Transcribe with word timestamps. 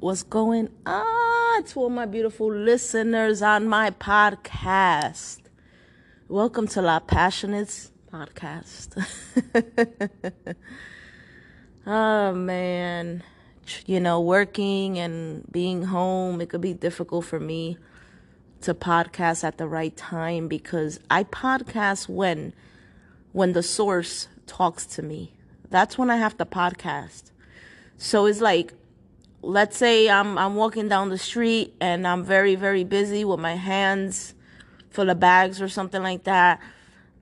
What's 0.00 0.22
going 0.22 0.68
on 0.86 1.64
to 1.64 1.80
all 1.80 1.90
my 1.90 2.06
beautiful 2.06 2.54
listeners 2.54 3.42
on 3.42 3.66
my 3.66 3.90
podcast? 3.90 5.40
Welcome 6.28 6.68
to 6.68 6.82
La 6.82 7.00
Passionates 7.00 7.90
podcast. 8.12 8.94
oh 11.86 12.32
man, 12.32 13.24
you 13.86 13.98
know, 13.98 14.20
working 14.20 15.00
and 15.00 15.44
being 15.50 15.82
home, 15.82 16.40
it 16.40 16.50
could 16.50 16.60
be 16.60 16.74
difficult 16.74 17.24
for 17.24 17.40
me 17.40 17.76
to 18.60 18.74
podcast 18.74 19.42
at 19.42 19.58
the 19.58 19.66
right 19.66 19.96
time 19.96 20.46
because 20.46 21.00
I 21.10 21.24
podcast 21.24 22.08
when 22.08 22.54
when 23.32 23.52
the 23.52 23.64
source 23.64 24.28
talks 24.46 24.86
to 24.86 25.02
me. 25.02 25.34
That's 25.70 25.98
when 25.98 26.08
I 26.08 26.18
have 26.18 26.36
to 26.38 26.44
podcast. 26.44 27.32
So 27.96 28.26
it's 28.26 28.40
like 28.40 28.74
let's 29.42 29.76
say 29.76 30.08
I'm 30.10 30.36
I'm 30.38 30.54
walking 30.54 30.88
down 30.88 31.08
the 31.08 31.18
street 31.18 31.74
and 31.80 32.06
I'm 32.06 32.24
very 32.24 32.54
very 32.54 32.84
busy 32.84 33.24
with 33.24 33.40
my 33.40 33.54
hands 33.54 34.34
full 34.90 35.10
of 35.10 35.20
bags 35.20 35.62
or 35.62 35.68
something 35.68 36.02
like 36.02 36.24
that 36.24 36.60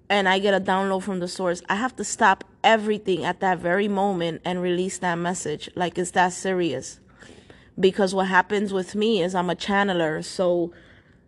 and 0.09 0.29
I 0.29 0.39
get 0.39 0.55
a 0.55 0.61
download 0.61 1.03
from 1.03 1.19
the 1.21 1.29
source. 1.29 1.63
I 1.69 1.77
have 1.77 1.97
to 1.97 2.05
stop 2.05 2.45
everything 2.63 3.25
at 3.25 3.41
that 3.41 3.59
very 3.59 3.89
moment 3.89 4.43
and 4.45 4.63
release 4.63 4.99
that 4.99 5.17
message. 5.17 5.69
Like 5.75 5.99
it's 5.99 6.13
that 6.13 6.33
serious. 6.33 7.01
Because 7.79 8.15
what 8.15 8.29
happens 8.29 8.73
with 8.73 8.95
me 8.95 9.23
is 9.23 9.35
I'm 9.35 9.51
a 9.51 9.55
channeler. 9.55 10.25
So, 10.25 10.73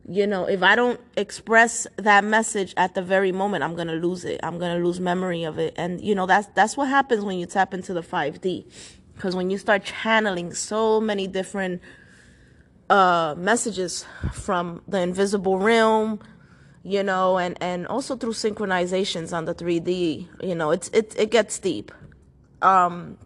you 0.08 0.26
know, 0.26 0.46
if 0.46 0.62
I 0.62 0.76
don't 0.76 1.00
express 1.16 1.86
that 1.96 2.24
message 2.24 2.72
at 2.76 2.94
the 2.94 3.02
very 3.02 3.32
moment, 3.32 3.64
I'm 3.64 3.74
going 3.74 3.88
to 3.88 3.94
lose 3.94 4.24
it. 4.24 4.40
I'm 4.42 4.58
going 4.58 4.76
to 4.76 4.84
lose 4.84 5.00
memory 5.00 5.44
of 5.44 5.58
it. 5.58 5.74
And 5.76 6.00
you 6.00 6.14
know, 6.14 6.26
that's 6.26 6.48
that's 6.54 6.76
what 6.76 6.88
happens 6.88 7.24
when 7.24 7.38
you 7.38 7.46
tap 7.46 7.74
into 7.74 7.92
the 7.92 8.02
5D. 8.02 8.64
Cuz 9.18 9.34
when 9.34 9.50
you 9.50 9.58
start 9.58 9.84
channeling 9.84 10.54
so 10.54 11.00
many 11.00 11.26
different 11.26 11.82
uh 12.88 13.34
messages 13.36 14.06
from 14.32 14.82
the 14.88 15.00
invisible 15.00 15.58
realm, 15.58 16.20
you 16.88 17.02
know, 17.02 17.38
and, 17.38 17.56
and 17.60 17.86
also 17.86 18.16
through 18.16 18.32
synchronizations 18.32 19.36
on 19.36 19.44
the 19.44 19.54
3D, 19.54 20.26
you 20.42 20.54
know, 20.54 20.70
it's, 20.70 20.88
it, 20.88 21.14
it 21.18 21.30
gets 21.30 21.58
deep. 21.58 21.92
Um, 22.62 23.18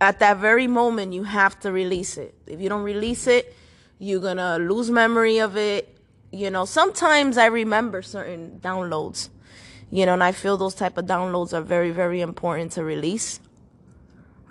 at 0.00 0.18
that 0.18 0.38
very 0.38 0.66
moment, 0.66 1.12
you 1.12 1.22
have 1.22 1.58
to 1.60 1.72
release 1.72 2.16
it. 2.16 2.34
If 2.46 2.60
you 2.60 2.68
don't 2.68 2.82
release 2.82 3.26
it, 3.26 3.54
you're 3.98 4.20
gonna 4.20 4.58
lose 4.58 4.90
memory 4.90 5.38
of 5.38 5.56
it. 5.56 5.96
You 6.32 6.50
know, 6.50 6.64
sometimes 6.64 7.38
I 7.38 7.46
remember 7.46 8.02
certain 8.02 8.60
downloads, 8.62 9.28
you 9.90 10.04
know, 10.04 10.14
and 10.14 10.24
I 10.24 10.32
feel 10.32 10.56
those 10.56 10.74
type 10.74 10.98
of 10.98 11.06
downloads 11.06 11.52
are 11.52 11.62
very, 11.62 11.92
very 11.92 12.20
important 12.20 12.72
to 12.72 12.84
release. 12.84 13.40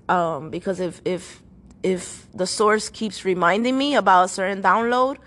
Um, 0.08 0.50
because 0.50 0.80
if, 0.80 1.02
if, 1.06 1.42
if 1.84 2.28
the 2.34 2.48
source 2.48 2.90
keeps 2.90 3.26
reminding 3.26 3.78
me 3.78 3.96
about 3.96 4.26
a 4.26 4.28
certain 4.28 4.62
download, 4.62 5.18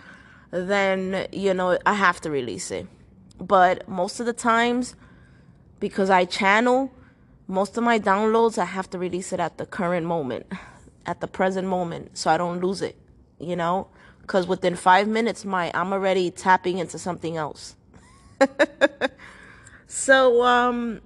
then 0.50 1.26
you 1.32 1.54
know 1.54 1.78
I 1.84 1.94
have 1.94 2.20
to 2.22 2.30
release 2.30 2.70
it. 2.70 2.86
But 3.38 3.88
most 3.88 4.20
of 4.20 4.26
the 4.26 4.32
times, 4.32 4.96
because 5.78 6.10
I 6.10 6.24
channel, 6.24 6.92
most 7.46 7.76
of 7.76 7.84
my 7.84 7.98
downloads 7.98 8.58
I 8.58 8.64
have 8.64 8.90
to 8.90 8.98
release 8.98 9.32
it 9.32 9.40
at 9.40 9.58
the 9.58 9.66
current 9.66 10.06
moment, 10.06 10.46
at 11.06 11.20
the 11.20 11.28
present 11.28 11.68
moment, 11.68 12.16
so 12.18 12.30
I 12.30 12.36
don't 12.36 12.60
lose 12.60 12.82
it. 12.82 12.96
You 13.38 13.54
know, 13.54 13.88
because 14.22 14.46
within 14.46 14.74
five 14.74 15.06
minutes, 15.06 15.44
my 15.44 15.70
I'm 15.74 15.92
already 15.92 16.30
tapping 16.30 16.78
into 16.78 16.98
something 16.98 17.36
else. 17.36 17.76
so 19.86 20.42
um, 20.42 21.00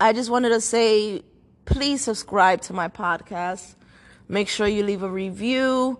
I 0.00 0.12
just 0.12 0.30
wanted 0.30 0.50
to 0.50 0.60
say, 0.60 1.22
please 1.72 2.02
subscribe 2.02 2.60
to 2.62 2.72
my 2.72 2.88
podcast. 2.88 3.74
Make 4.28 4.48
sure 4.48 4.66
you 4.66 4.82
leave 4.84 5.02
a 5.02 5.10
review 5.10 5.98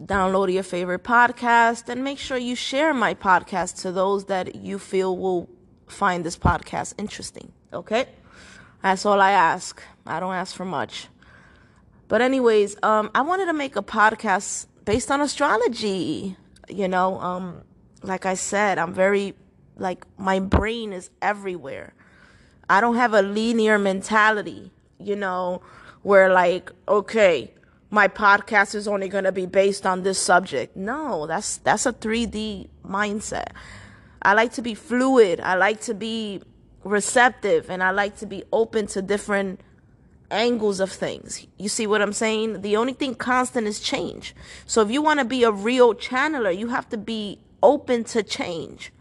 download 0.00 0.52
your 0.52 0.62
favorite 0.62 1.04
podcast, 1.04 1.88
and 1.88 2.02
make 2.02 2.18
sure 2.18 2.36
you 2.36 2.54
share 2.54 2.92
my 2.92 3.14
podcast 3.14 3.80
to 3.82 3.92
those 3.92 4.26
that 4.26 4.54
you 4.56 4.78
feel 4.78 5.16
will 5.16 5.48
find 5.86 6.24
this 6.24 6.36
podcast 6.36 6.94
interesting. 6.98 7.52
Okay? 7.72 8.06
That's 8.82 9.06
all 9.06 9.20
I 9.20 9.30
ask. 9.30 9.82
I 10.06 10.20
don't 10.20 10.34
ask 10.34 10.54
for 10.54 10.64
much. 10.64 11.08
But 12.08 12.20
anyways, 12.20 12.76
um, 12.82 13.10
I 13.14 13.22
wanted 13.22 13.46
to 13.46 13.52
make 13.52 13.76
a 13.76 13.82
podcast 13.82 14.66
based 14.84 15.10
on 15.10 15.20
astrology. 15.20 16.36
You 16.68 16.88
know, 16.88 17.18
um, 17.20 17.62
like 18.02 18.26
I 18.26 18.34
said, 18.34 18.78
I'm 18.78 18.92
very 18.92 19.34
like 19.76 20.04
my 20.18 20.38
brain 20.38 20.92
is 20.92 21.10
everywhere. 21.22 21.94
I 22.68 22.80
don't 22.80 22.96
have 22.96 23.14
a 23.14 23.22
linear 23.22 23.78
mentality, 23.78 24.70
you 25.04 25.16
know, 25.16 25.62
where 26.02 26.32
like, 26.32 26.70
okay, 26.88 27.52
my 27.90 28.08
podcast 28.08 28.74
is 28.74 28.88
only 28.88 29.08
going 29.08 29.24
to 29.24 29.32
be 29.32 29.46
based 29.46 29.86
on 29.86 30.02
this 30.02 30.18
subject. 30.18 30.76
No, 30.76 31.26
that's 31.26 31.58
that's 31.58 31.86
a 31.86 31.92
3D 31.92 32.68
mindset. 32.86 33.48
I 34.22 34.32
like 34.34 34.52
to 34.54 34.62
be 34.62 34.74
fluid. 34.74 35.40
I 35.40 35.54
like 35.54 35.80
to 35.82 35.94
be 35.94 36.42
receptive 36.82 37.70
and 37.70 37.82
I 37.82 37.90
like 37.90 38.16
to 38.18 38.26
be 38.26 38.42
open 38.52 38.86
to 38.88 39.02
different 39.02 39.60
angles 40.30 40.80
of 40.80 40.90
things. 40.90 41.46
You 41.58 41.68
see 41.68 41.86
what 41.86 42.02
I'm 42.02 42.12
saying? 42.12 42.62
The 42.62 42.76
only 42.76 42.92
thing 42.92 43.14
constant 43.14 43.66
is 43.66 43.80
change. 43.80 44.34
So 44.66 44.82
if 44.82 44.90
you 44.90 45.02
want 45.02 45.20
to 45.20 45.24
be 45.24 45.44
a 45.44 45.50
real 45.50 45.94
channeler, 45.94 46.56
you 46.56 46.68
have 46.68 46.88
to 46.90 46.96
be 46.96 47.38
open 47.62 48.04
to 48.04 48.22
change. 48.22 48.92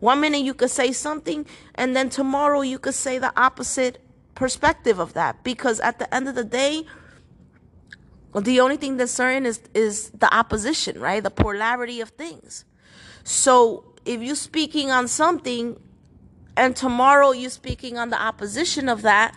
One 0.00 0.20
minute 0.20 0.42
you 0.42 0.54
could 0.54 0.70
say 0.70 0.92
something 0.92 1.46
and 1.74 1.94
then 1.94 2.08
tomorrow 2.08 2.62
you 2.62 2.78
could 2.78 2.94
say 2.94 3.18
the 3.18 3.32
opposite 3.38 4.02
perspective 4.40 4.98
of 4.98 5.12
that 5.12 5.44
because 5.44 5.80
at 5.80 5.98
the 5.98 6.12
end 6.14 6.26
of 6.26 6.34
the 6.34 6.42
day, 6.42 6.86
the 8.34 8.58
only 8.58 8.78
thing 8.78 8.96
that's 8.96 9.12
certain 9.12 9.44
is 9.44 9.60
is 9.74 10.08
the 10.24 10.34
opposition, 10.34 10.98
right? 10.98 11.22
The 11.22 11.30
polarity 11.30 12.00
of 12.00 12.08
things. 12.08 12.64
So 13.22 13.84
if 14.06 14.22
you're 14.22 14.42
speaking 14.50 14.90
on 14.90 15.08
something 15.08 15.78
and 16.56 16.74
tomorrow 16.74 17.32
you're 17.32 17.50
speaking 17.50 17.98
on 17.98 18.08
the 18.08 18.20
opposition 18.30 18.88
of 18.88 19.02
that, 19.02 19.34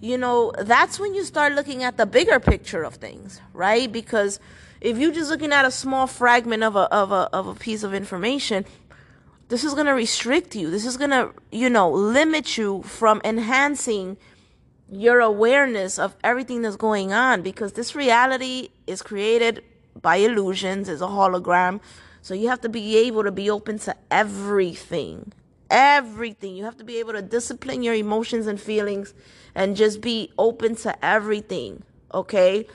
you 0.00 0.16
know, 0.16 0.52
that's 0.60 1.00
when 1.00 1.14
you 1.14 1.24
start 1.24 1.54
looking 1.54 1.82
at 1.82 1.96
the 1.96 2.06
bigger 2.06 2.38
picture 2.38 2.84
of 2.84 2.94
things, 2.94 3.40
right? 3.52 3.90
Because 3.90 4.38
if 4.80 4.98
you're 4.98 5.16
just 5.20 5.30
looking 5.30 5.52
at 5.52 5.64
a 5.64 5.72
small 5.72 6.06
fragment 6.06 6.62
of 6.62 6.76
a 6.76 6.86
of 7.02 7.10
a 7.10 7.22
of 7.38 7.48
a 7.48 7.56
piece 7.56 7.82
of 7.82 7.92
information, 7.92 8.64
this 9.48 9.64
is 9.64 9.74
going 9.74 9.86
to 9.86 9.98
restrict 10.06 10.54
you. 10.54 10.70
This 10.70 10.86
is 10.86 10.96
going 10.96 11.10
to, 11.10 11.32
you 11.50 11.68
know, 11.68 11.90
limit 11.90 12.56
you 12.56 12.82
from 12.82 13.20
enhancing 13.24 14.16
your 14.90 15.20
awareness 15.20 15.98
of 15.98 16.16
everything 16.22 16.62
that's 16.62 16.76
going 16.76 17.12
on 17.12 17.42
because 17.42 17.72
this 17.72 17.94
reality 17.94 18.68
is 18.86 19.02
created 19.02 19.62
by 20.00 20.16
illusions, 20.16 20.88
is 20.88 21.00
a 21.00 21.06
hologram. 21.06 21.80
So 22.20 22.34
you 22.34 22.48
have 22.48 22.60
to 22.62 22.68
be 22.68 22.96
able 22.98 23.24
to 23.24 23.32
be 23.32 23.50
open 23.50 23.78
to 23.80 23.94
everything. 24.10 25.32
Everything. 25.70 26.56
You 26.56 26.64
have 26.64 26.76
to 26.78 26.84
be 26.84 26.98
able 26.98 27.12
to 27.12 27.22
discipline 27.22 27.82
your 27.82 27.94
emotions 27.94 28.46
and 28.46 28.60
feelings 28.60 29.14
and 29.54 29.76
just 29.76 30.00
be 30.00 30.32
open 30.38 30.76
to 30.76 31.04
everything. 31.04 31.82
Okay? 32.12 32.66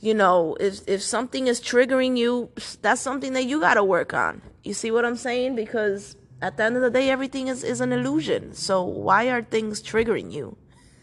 You 0.00 0.14
know, 0.14 0.56
if 0.60 0.86
if 0.86 1.02
something 1.02 1.46
is 1.46 1.60
triggering 1.60 2.16
you, 2.16 2.50
that's 2.82 3.00
something 3.00 3.32
that 3.32 3.44
you 3.44 3.60
got 3.60 3.74
to 3.74 3.84
work 3.84 4.14
on. 4.14 4.42
You 4.62 4.74
see 4.74 4.90
what 4.90 5.04
I'm 5.04 5.16
saying? 5.16 5.56
Because 5.56 6.16
at 6.42 6.56
the 6.56 6.64
end 6.64 6.76
of 6.76 6.82
the 6.82 6.90
day 6.90 7.10
everything 7.10 7.48
is 7.48 7.64
is 7.64 7.80
an 7.80 7.92
illusion. 7.92 8.52
So 8.54 8.82
why 8.82 9.28
are 9.30 9.42
things 9.42 9.82
triggering 9.82 10.30
you? 10.30 10.56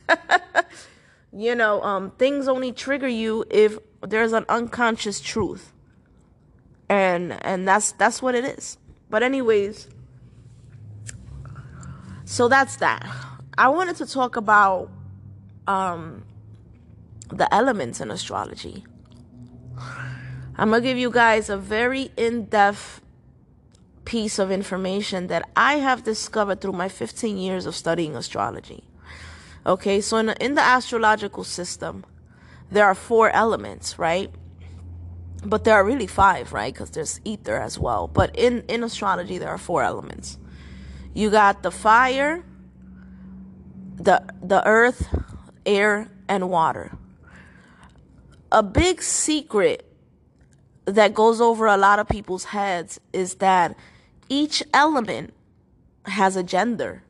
you 1.33 1.55
know, 1.55 1.81
um, 1.81 2.11
things 2.11 2.47
only 2.47 2.71
trigger 2.71 3.07
you 3.07 3.45
if 3.49 3.77
there's 4.01 4.33
an 4.33 4.45
unconscious 4.49 5.19
truth, 5.19 5.73
and 6.89 7.43
and 7.45 7.67
that's 7.67 7.91
that's 7.93 8.21
what 8.21 8.35
it 8.35 8.45
is. 8.45 8.77
But 9.09 9.23
anyways, 9.23 9.87
so 12.25 12.47
that's 12.47 12.77
that. 12.77 13.07
I 13.57 13.69
wanted 13.69 13.95
to 13.97 14.05
talk 14.05 14.35
about 14.35 14.89
um, 15.67 16.25
the 17.29 17.51
elements 17.53 18.01
in 18.01 18.11
astrology. 18.11 18.83
I'm 20.56 20.69
gonna 20.69 20.81
give 20.81 20.97
you 20.97 21.09
guys 21.09 21.49
a 21.49 21.57
very 21.57 22.11
in-depth 22.15 23.01
piece 24.06 24.38
of 24.38 24.51
information 24.51 25.27
that 25.27 25.49
I 25.56 25.75
have 25.75 26.03
discovered 26.03 26.61
through 26.61 26.73
my 26.73 26.89
15 26.89 27.38
years 27.38 27.65
of 27.65 27.75
studying 27.75 28.15
astrology. 28.15 28.83
Okay, 29.65 30.01
so 30.01 30.18
in 30.18 30.25
the, 30.25 30.44
in 30.44 30.56
the 30.56 30.62
astrological 30.62 31.44
system, 31.45 32.06
there 32.69 32.86
are 32.86 32.95
four 32.95 33.30
elements, 33.30 33.98
right? 33.98 34.30
But 35.45 35.63
there 35.63 35.75
are 35.75 35.86
really 35.86 36.07
five, 36.07 36.51
right? 36.51 36.74
Because 36.74 36.89
there's 36.92 37.21
ether 37.24 37.57
as 37.57 37.80
well. 37.80 38.07
But 38.07 38.36
in, 38.36 38.63
in 38.68 38.83
astrology, 38.83 39.38
there 39.38 39.50
are 39.50 39.57
four 39.57 39.83
elements. 39.83 40.38
You 41.13 41.30
got 41.30 41.63
the 41.63 41.71
fire, 41.71 42.44
the 43.95 44.24
the 44.42 44.65
earth, 44.68 45.07
air, 45.66 46.09
and 46.27 46.50
water. 46.50 46.98
A 48.51 48.63
big 48.63 49.01
secret 49.01 49.86
that 50.86 51.13
goes 51.13 51.39
over 51.39 51.68
a 51.68 51.77
lot 51.77 52.00
of 52.00 52.09
people's 52.09 52.45
heads 52.45 53.00
is 53.13 53.36
that 53.36 53.75
each 54.27 54.63
element 54.74 55.33
has 56.06 56.36
a 56.36 56.44
gender 56.44 57.02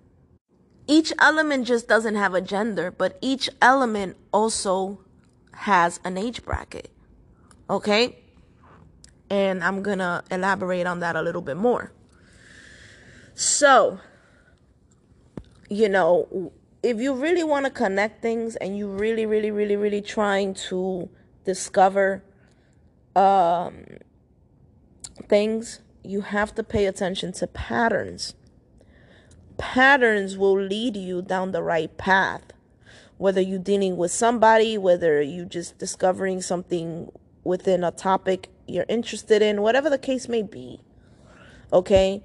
each 0.87 1.13
element 1.19 1.67
just 1.67 1.87
doesn't 1.87 2.15
have 2.15 2.33
a 2.33 2.41
gender, 2.41 2.91
but 2.91 3.17
each 3.21 3.49
element 3.61 4.17
also 4.31 4.99
has 5.53 5.99
an 6.03 6.17
age 6.17 6.43
bracket. 6.43 6.89
Okay? 7.69 8.17
And 9.29 9.63
I'm 9.63 9.81
to 9.99 10.23
elaborate 10.29 10.85
on 10.85 10.99
that 10.99 11.15
a 11.15 11.21
little 11.21 11.41
bit 11.41 11.57
more. 11.57 11.91
So, 13.33 13.99
you 15.69 15.89
know, 15.89 16.51
if 16.83 16.99
you 16.99 17.13
really 17.13 17.43
want 17.43 17.65
to 17.65 17.71
connect 17.71 18.21
things 18.21 18.55
and 18.57 18.77
you 18.77 18.87
really, 18.87 19.25
really, 19.25 19.51
really, 19.51 19.77
really 19.77 20.01
trying 20.01 20.53
to 20.69 21.09
discover 21.45 22.23
um, 23.15 23.85
things, 25.29 25.79
you 26.03 26.21
have 26.21 26.53
to 26.55 26.63
pay 26.63 26.85
attention 26.85 27.31
to 27.33 27.47
patterns. 27.47 28.35
Patterns 29.63 30.37
will 30.37 30.59
lead 30.59 30.97
you 30.97 31.21
down 31.21 31.53
the 31.53 31.63
right 31.63 31.97
path. 31.97 32.43
Whether 33.17 33.39
you're 33.39 33.57
dealing 33.57 33.95
with 33.95 34.11
somebody, 34.11 34.77
whether 34.77 35.21
you're 35.21 35.45
just 35.45 35.77
discovering 35.77 36.41
something 36.41 37.09
within 37.45 37.81
a 37.81 37.89
topic 37.89 38.49
you're 38.67 38.85
interested 38.89 39.41
in, 39.41 39.61
whatever 39.61 39.89
the 39.89 39.97
case 39.97 40.27
may 40.27 40.43
be. 40.43 40.81
Okay? 41.71 42.21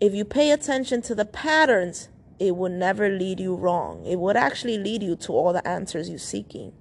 If 0.00 0.14
you 0.14 0.24
pay 0.24 0.52
attention 0.52 1.02
to 1.02 1.16
the 1.16 1.24
patterns, 1.24 2.08
it 2.38 2.56
will 2.56 2.70
never 2.70 3.08
lead 3.08 3.40
you 3.40 3.56
wrong. 3.56 4.06
It 4.06 4.20
would 4.20 4.36
actually 4.36 4.78
lead 4.78 5.02
you 5.02 5.16
to 5.16 5.32
all 5.32 5.52
the 5.52 5.66
answers 5.66 6.08
you're 6.08 6.18
seeking. 6.18 6.72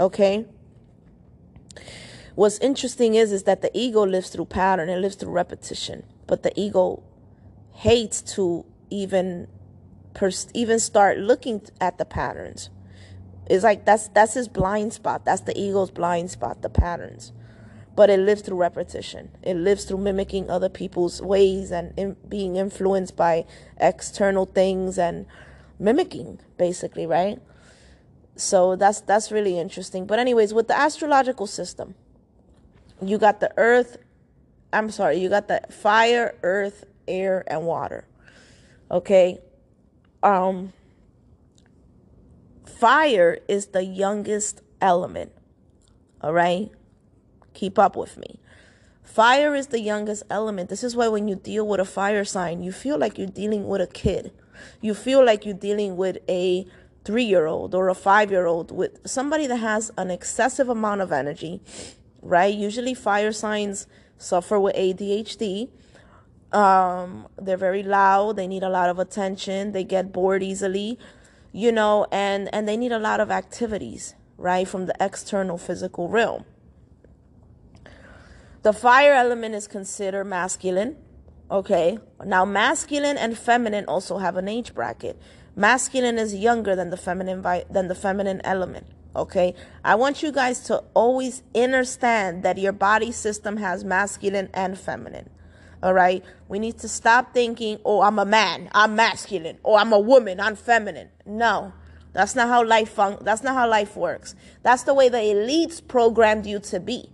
Okay? 0.00 0.46
What's 2.34 2.58
interesting 2.58 3.14
is 3.14 3.30
is 3.30 3.42
that 3.42 3.60
the 3.60 3.70
ego 3.78 4.06
lives 4.06 4.30
through 4.30 4.46
pattern, 4.46 4.88
it 4.88 4.96
lives 4.96 5.16
through 5.16 5.32
repetition. 5.32 6.04
But 6.26 6.42
the 6.42 6.58
ego 6.58 7.02
hates 7.72 8.22
to 8.36 8.64
even 8.92 9.48
pers- 10.14 10.48
even 10.54 10.78
start 10.78 11.18
looking 11.18 11.62
at 11.80 11.98
the 11.98 12.04
patterns. 12.04 12.70
It's 13.46 13.64
like 13.64 13.84
that's 13.84 14.08
that's 14.08 14.34
his 14.34 14.48
blind 14.48 14.92
spot. 14.92 15.24
That's 15.24 15.42
the 15.42 15.58
ego's 15.58 15.90
blind 15.90 16.30
spot, 16.30 16.62
the 16.62 16.68
patterns. 16.68 17.32
But 17.94 18.08
it 18.08 18.20
lives 18.20 18.42
through 18.42 18.56
repetition. 18.56 19.30
It 19.42 19.54
lives 19.54 19.84
through 19.84 19.98
mimicking 19.98 20.48
other 20.48 20.70
people's 20.70 21.20
ways 21.20 21.70
and 21.70 21.92
in, 21.98 22.16
being 22.26 22.56
influenced 22.56 23.16
by 23.16 23.44
external 23.78 24.46
things 24.46 24.98
and 24.98 25.26
mimicking, 25.78 26.40
basically, 26.56 27.06
right? 27.06 27.38
So 28.36 28.76
that's 28.76 29.00
that's 29.00 29.30
really 29.30 29.58
interesting. 29.58 30.06
But 30.06 30.18
anyways, 30.18 30.54
with 30.54 30.68
the 30.68 30.78
astrological 30.78 31.46
system, 31.46 31.94
you 33.02 33.18
got 33.18 33.40
the 33.40 33.52
earth, 33.56 33.98
I'm 34.72 34.90
sorry, 34.90 35.18
you 35.18 35.28
got 35.28 35.48
the 35.48 35.60
fire, 35.70 36.34
earth, 36.42 36.84
air, 37.06 37.44
and 37.46 37.66
water. 37.66 38.06
Okay? 38.92 39.40
Um 40.22 40.72
fire 42.66 43.38
is 43.48 43.66
the 43.68 43.84
youngest 43.84 44.60
element. 44.80 45.32
All 46.20 46.32
right? 46.32 46.70
Keep 47.54 47.78
up 47.78 47.96
with 47.96 48.16
me. 48.16 48.38
Fire 49.02 49.54
is 49.54 49.66
the 49.66 49.80
youngest 49.80 50.22
element. 50.30 50.70
This 50.70 50.82
is 50.82 50.96
why 50.96 51.08
when 51.08 51.28
you 51.28 51.36
deal 51.36 51.66
with 51.66 51.80
a 51.80 51.84
fire 51.84 52.24
sign, 52.24 52.62
you 52.62 52.72
feel 52.72 52.98
like 52.98 53.18
you're 53.18 53.26
dealing 53.26 53.68
with 53.68 53.80
a 53.80 53.86
kid. 53.86 54.32
You 54.80 54.94
feel 54.94 55.24
like 55.24 55.44
you're 55.44 55.54
dealing 55.54 55.96
with 55.96 56.18
a 56.28 56.66
three 57.04 57.24
year 57.24 57.46
old 57.46 57.74
or 57.74 57.88
a 57.88 57.94
five 57.94 58.30
year 58.30 58.46
old, 58.46 58.70
with 58.70 59.06
somebody 59.06 59.46
that 59.46 59.58
has 59.58 59.90
an 59.98 60.10
excessive 60.10 60.68
amount 60.68 61.00
of 61.00 61.12
energy, 61.12 61.60
right? 62.22 62.54
Usually, 62.54 62.94
fire 62.94 63.32
signs 63.32 63.86
suffer 64.16 64.58
with 64.58 64.74
ADHD. 64.76 65.68
Um, 66.52 67.28
they're 67.40 67.56
very 67.56 67.82
loud, 67.82 68.36
they 68.36 68.46
need 68.46 68.62
a 68.62 68.68
lot 68.68 68.90
of 68.90 68.98
attention, 68.98 69.72
they 69.72 69.84
get 69.84 70.12
bored 70.12 70.42
easily, 70.42 70.98
you 71.50 71.72
know, 71.72 72.06
and, 72.12 72.52
and 72.54 72.68
they 72.68 72.76
need 72.76 72.92
a 72.92 72.98
lot 72.98 73.20
of 73.20 73.30
activities, 73.30 74.14
right, 74.36 74.68
from 74.68 74.84
the 74.84 74.94
external 75.00 75.56
physical 75.56 76.08
realm. 76.08 76.44
The 78.62 78.72
fire 78.72 79.12
element 79.12 79.54
is 79.54 79.66
considered 79.66 80.24
masculine. 80.24 80.96
Okay. 81.50 81.98
Now, 82.24 82.44
masculine 82.44 83.18
and 83.18 83.36
feminine 83.36 83.84
also 83.86 84.18
have 84.18 84.36
an 84.36 84.46
age 84.46 84.72
bracket. 84.72 85.20
Masculine 85.56 86.16
is 86.16 86.34
younger 86.34 86.76
than 86.76 86.90
the 86.90 86.96
feminine 86.96 87.42
vi- 87.42 87.64
than 87.68 87.88
the 87.88 87.94
feminine 87.94 88.40
element. 88.44 88.86
Okay. 89.16 89.54
I 89.84 89.96
want 89.96 90.22
you 90.22 90.30
guys 90.30 90.60
to 90.60 90.84
always 90.94 91.42
understand 91.54 92.44
that 92.44 92.56
your 92.56 92.72
body 92.72 93.10
system 93.10 93.56
has 93.56 93.84
masculine 93.84 94.48
and 94.54 94.78
feminine. 94.78 95.28
All 95.82 95.94
right. 95.94 96.24
We 96.48 96.58
need 96.58 96.78
to 96.78 96.88
stop 96.88 97.34
thinking, 97.34 97.78
oh, 97.84 98.02
I'm 98.02 98.18
a 98.18 98.24
man, 98.24 98.70
I'm 98.72 98.94
masculine, 98.94 99.58
or 99.64 99.78
I'm 99.78 99.92
a 99.92 99.98
woman, 99.98 100.38
I'm 100.38 100.54
feminine. 100.54 101.08
No. 101.26 101.72
That's 102.12 102.34
not 102.34 102.48
how 102.48 102.64
life 102.64 102.90
fun- 102.90 103.18
that's 103.22 103.42
not 103.42 103.54
how 103.54 103.68
life 103.68 103.96
works. 103.96 104.34
That's 104.62 104.82
the 104.82 104.94
way 104.94 105.08
the 105.08 105.18
elites 105.18 105.86
programmed 105.86 106.46
you 106.46 106.58
to 106.60 106.78
be. 106.78 107.10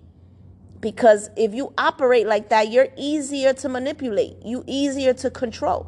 Because 0.81 1.31
if 1.37 1.55
you 1.55 1.73
operate 1.79 2.26
like 2.26 2.49
that 2.50 2.70
you're 2.70 2.88
easier 2.97 3.53
to 3.55 3.69
manipulate. 3.69 4.37
You 4.44 4.65
easier 4.67 5.15
to 5.15 5.31
control. 5.31 5.87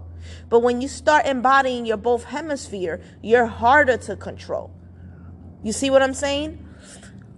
But 0.49 0.61
when 0.61 0.81
you 0.81 0.89
start 0.89 1.27
embodying 1.27 1.87
your 1.87 1.97
both 1.97 2.25
hemisphere 2.25 3.01
you're 3.23 3.47
harder 3.47 3.97
to 3.97 4.17
control. 4.17 4.71
You 5.63 5.73
see 5.73 5.91
what 5.91 6.03
i'm 6.03 6.15
saying? 6.15 6.65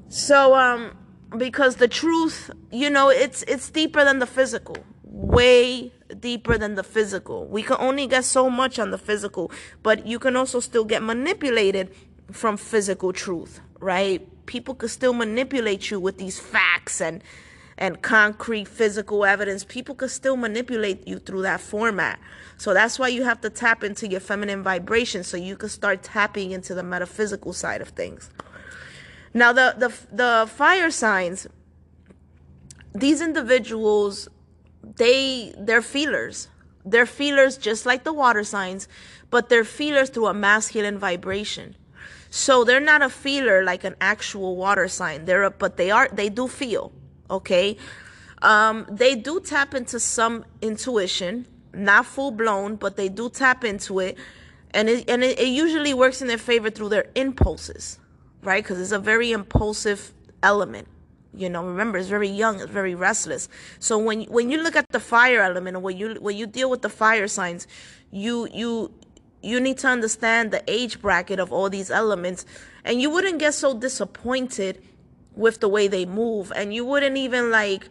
So 0.08 0.54
um 0.54 0.96
because 1.38 1.76
the 1.76 1.88
truth 1.88 2.50
you 2.70 2.90
know 2.90 3.08
it's 3.08 3.42
it's 3.44 3.70
deeper 3.70 4.04
than 4.04 4.18
the 4.18 4.26
physical 4.26 4.76
way 5.12 5.92
deeper 6.18 6.56
than 6.58 6.74
the 6.74 6.82
physical. 6.82 7.46
We 7.46 7.62
can 7.62 7.76
only 7.78 8.06
get 8.06 8.24
so 8.24 8.48
much 8.48 8.78
on 8.78 8.90
the 8.90 8.98
physical 8.98 9.50
but 9.82 10.06
you 10.06 10.18
can 10.18 10.36
also 10.36 10.60
still 10.60 10.84
get 10.84 11.02
manipulated 11.02 11.94
from 12.30 12.56
physical 12.56 13.12
truth 13.12 13.60
right? 13.82 14.26
People 14.46 14.74
could 14.74 14.90
still 14.90 15.12
manipulate 15.12 15.90
you 15.90 16.00
with 16.00 16.16
these 16.16 16.38
facts 16.38 17.00
and 17.00 17.22
and 17.78 18.00
concrete 18.00 18.68
physical 18.68 19.24
evidence. 19.24 19.64
People 19.64 19.94
could 19.94 20.10
still 20.10 20.36
manipulate 20.36 21.08
you 21.08 21.18
through 21.18 21.42
that 21.42 21.60
format. 21.60 22.20
So 22.56 22.74
that's 22.74 22.98
why 22.98 23.08
you 23.08 23.24
have 23.24 23.40
to 23.40 23.50
tap 23.50 23.82
into 23.82 24.06
your 24.08 24.20
feminine 24.20 24.62
vibration 24.62 25.24
so 25.24 25.36
you 25.36 25.56
can 25.56 25.70
start 25.70 26.02
tapping 26.02 26.52
into 26.52 26.74
the 26.74 26.82
metaphysical 26.82 27.52
side 27.52 27.80
of 27.80 27.88
things. 27.88 28.30
Now 29.34 29.52
the 29.52 29.74
the, 29.76 29.92
the 30.14 30.46
fire 30.48 30.90
signs 30.90 31.46
these 32.94 33.20
individuals 33.20 34.28
they 34.96 35.54
they're 35.58 35.82
feelers 35.82 36.48
they're 36.84 37.06
feelers 37.06 37.56
just 37.56 37.86
like 37.86 38.04
the 38.04 38.12
water 38.12 38.44
signs 38.44 38.88
but 39.30 39.48
they're 39.48 39.64
feelers 39.64 40.10
through 40.10 40.26
a 40.26 40.34
masculine 40.34 40.98
vibration 40.98 41.74
so 42.34 42.64
they're 42.64 42.80
not 42.80 43.02
a 43.02 43.10
feeler 43.10 43.62
like 43.62 43.84
an 43.84 43.94
actual 44.00 44.56
water 44.56 44.88
sign. 44.88 45.26
They're 45.26 45.42
a, 45.42 45.50
but 45.50 45.76
they 45.76 45.90
are 45.90 46.08
they 46.10 46.30
do 46.30 46.48
feel, 46.48 46.90
okay? 47.28 47.76
Um, 48.40 48.86
they 48.90 49.14
do 49.14 49.38
tap 49.38 49.74
into 49.74 50.00
some 50.00 50.46
intuition, 50.62 51.46
not 51.74 52.06
full 52.06 52.30
blown, 52.30 52.76
but 52.76 52.96
they 52.96 53.10
do 53.10 53.28
tap 53.28 53.64
into 53.64 53.98
it, 53.98 54.16
and 54.70 54.88
it 54.88 55.10
and 55.10 55.22
it, 55.22 55.38
it 55.38 55.48
usually 55.48 55.92
works 55.92 56.22
in 56.22 56.28
their 56.28 56.38
favor 56.38 56.70
through 56.70 56.88
their 56.88 57.10
impulses, 57.14 57.98
right? 58.42 58.64
Because 58.64 58.80
it's 58.80 58.92
a 58.92 58.98
very 58.98 59.30
impulsive 59.30 60.14
element. 60.42 60.88
You 61.34 61.48
know, 61.48 61.64
remember 61.64 61.98
it's 61.98 62.08
very 62.08 62.28
young, 62.28 62.60
it's 62.60 62.70
very 62.70 62.94
restless. 62.94 63.48
So 63.78 63.98
when 63.98 64.22
when 64.24 64.50
you 64.50 64.62
look 64.62 64.76
at 64.76 64.86
the 64.90 65.00
fire 65.00 65.40
element, 65.40 65.80
when 65.80 65.96
you 65.96 66.14
when 66.20 66.36
you 66.36 66.46
deal 66.46 66.68
with 66.68 66.82
the 66.82 66.90
fire 66.90 67.28
signs, 67.28 67.66
you 68.10 68.48
you 68.52 68.92
you 69.42 69.58
need 69.60 69.78
to 69.78 69.88
understand 69.88 70.50
the 70.50 70.62
age 70.68 71.00
bracket 71.00 71.40
of 71.40 71.52
all 71.52 71.70
these 71.70 71.90
elements. 71.90 72.44
And 72.84 73.00
you 73.00 73.10
wouldn't 73.10 73.38
get 73.38 73.54
so 73.54 73.78
disappointed 73.78 74.82
with 75.34 75.60
the 75.60 75.68
way 75.68 75.88
they 75.88 76.04
move. 76.04 76.52
And 76.54 76.74
you 76.74 76.84
wouldn't 76.84 77.16
even 77.16 77.50
like 77.50 77.88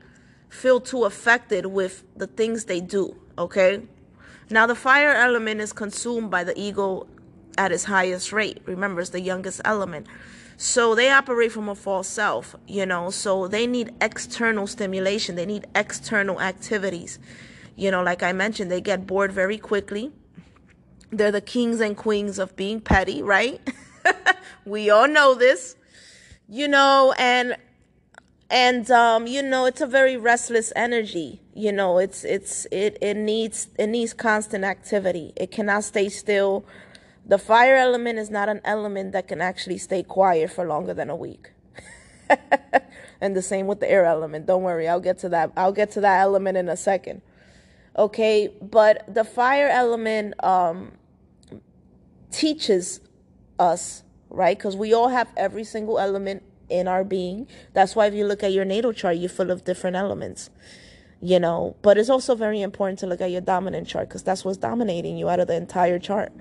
feel 0.50 0.80
too 0.80 1.06
affected 1.06 1.66
with 1.66 2.04
the 2.16 2.28
things 2.28 2.66
they 2.66 2.82
do 2.82 3.22
okay? 3.42 3.82
Now 4.50 4.68
the 4.68 4.76
fire 4.76 5.14
element 5.14 5.62
is 5.62 5.74
consumed 5.74 6.30
by 6.30 6.44
the 6.44 6.58
ego 6.60 7.08
at 7.58 7.72
its 7.72 7.86
highest 7.86 8.32
rate. 8.32 8.62
Remember 8.66 9.02
it's 9.02 9.10
the 9.10 9.22
youngest 9.22 9.62
element 9.66 10.08
so 10.62 10.94
they 10.94 11.10
operate 11.10 11.52
from 11.52 11.68
a 11.70 11.76
false 11.76 12.08
self 12.08 12.56
you 12.68 12.86
know 12.86 13.10
so 13.10 13.48
they 13.48 13.66
need 13.66 13.94
external 14.00 14.68
stimulation 14.68 15.36
they 15.36 15.46
need 15.46 15.66
external 15.76 16.40
activities 16.40 17.18
you 17.76 17.90
know 17.90 18.04
like 18.04 18.22
i 18.22 18.32
mentioned 18.32 18.70
they 18.70 18.82
get 18.82 19.08
bored 19.08 19.32
very 19.32 19.58
quickly 19.58 20.12
they're 21.12 21.32
the 21.32 21.42
kings 21.42 21.80
and 21.82 21.96
queens 21.96 22.40
of 22.40 22.56
being 22.56 22.80
petty, 22.80 23.22
right? 23.22 23.60
we 24.66 24.90
all 24.90 25.08
know 25.08 25.36
this. 25.36 25.76
You 26.48 26.68
know, 26.68 27.14
and 27.18 27.56
and 28.50 28.90
um, 28.92 29.28
you 29.28 29.42
know, 29.42 29.66
it's 29.66 29.82
a 29.82 29.88
very 29.88 30.18
restless 30.18 30.74
energy. 30.76 31.42
You 31.54 31.72
know, 31.72 31.98
it's 31.98 32.24
it's 32.24 32.66
it 32.72 32.98
it 33.02 33.16
needs 33.16 33.68
it 33.78 33.88
needs 33.88 34.14
constant 34.14 34.64
activity. 34.64 35.34
It 35.36 35.52
cannot 35.52 35.84
stay 35.84 36.10
still. 36.10 36.66
The 37.26 37.38
fire 37.38 37.76
element 37.76 38.20
is 38.20 38.30
not 38.30 38.50
an 38.50 38.62
element 38.64 39.12
that 39.14 39.28
can 39.28 39.42
actually 39.42 39.78
stay 39.78 40.04
quiet 40.04 40.52
for 40.52 40.66
longer 40.66 40.94
than 40.94 41.10
a 41.10 41.16
week. 41.16 41.52
and 43.22 43.36
the 43.36 43.42
same 43.42 43.68
with 43.68 43.80
the 43.80 43.90
air 43.90 44.06
element. 44.06 44.46
Don't 44.46 44.64
worry, 44.64 44.88
I'll 44.88 45.00
get 45.00 45.20
to 45.20 45.30
that. 45.30 45.52
I'll 45.56 45.72
get 45.72 45.92
to 45.92 46.02
that 46.02 46.20
element 46.20 46.58
in 46.58 46.68
a 46.68 46.78
second. 46.78 47.22
Okay, 47.98 48.50
but 48.62 49.04
the 49.14 49.24
fire 49.24 49.68
element 49.68 50.34
um 50.44 50.94
teaches 52.32 53.02
us, 53.60 54.04
right? 54.30 54.58
Because 54.58 54.76
we 54.76 54.94
all 54.94 55.10
have 55.10 55.28
every 55.38 55.64
single 55.64 56.00
element 56.00 56.44
in 56.70 56.88
our 56.88 57.04
being. 57.04 57.48
That's 57.74 57.96
why 57.96 58.08
if 58.08 58.14
you 58.14 58.26
look 58.26 58.44
at 58.44 58.54
your 58.54 58.66
natal 58.66 58.94
chart, 58.94 59.18
you're 59.18 59.30
full 59.30 59.52
of 59.52 59.66
different 59.66 59.96
elements. 59.96 60.50
You 61.24 61.40
know, 61.40 61.76
but 61.84 62.00
it's 62.00 62.10
also 62.10 62.34
very 62.34 62.62
important 62.62 62.98
to 63.00 63.08
look 63.08 63.22
at 63.22 63.30
your 63.30 63.42
dominant 63.42 63.88
chart 63.88 64.10
because 64.10 64.24
that's 64.24 64.44
what's 64.44 64.58
dominating 64.58 65.18
you 65.18 65.30
out 65.30 65.40
of 65.40 65.48
the 65.48 65.56
entire 65.56 66.00
chart. 66.00 66.32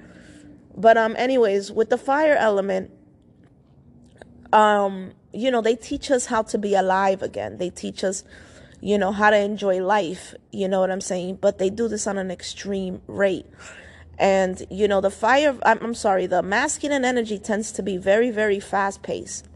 But 0.77 0.97
um 0.97 1.15
anyways, 1.17 1.73
with 1.73 1.91
the 1.91 1.99
fire 1.99 2.37
element, 2.37 2.91
um, 4.53 5.13
you 5.33 5.51
know, 5.51 5.61
they 5.61 5.77
teach 5.77 6.11
us 6.11 6.27
how 6.27 6.43
to 6.43 6.59
be 6.59 6.75
alive 6.75 7.23
again. 7.23 7.59
They 7.59 7.71
teach 7.71 8.03
us, 8.03 8.25
you 8.81 8.99
know, 8.99 9.13
how 9.13 9.31
to 9.31 9.37
enjoy 9.37 9.83
life, 9.85 10.35
you 10.51 10.69
know 10.69 10.81
what 10.81 10.91
I'm 10.91 11.01
saying? 11.01 11.39
But 11.41 11.59
they 11.59 11.71
do 11.71 11.89
this 11.89 12.07
on 12.07 12.19
an 12.19 12.31
extreme 12.31 13.01
rate. 13.07 13.47
And, 14.19 14.63
you 14.71 14.87
know, 14.87 15.01
the 15.01 15.11
fire, 15.11 15.57
I'm, 15.65 15.79
I'm 15.81 15.95
sorry, 15.95 16.27
the 16.27 16.43
masculine 16.43 17.05
energy 17.05 17.39
tends 17.39 17.73
to 17.73 17.83
be 17.83 17.97
very, 17.97 18.31
very 18.31 18.61
fast 18.61 19.03
paced. 19.03 19.47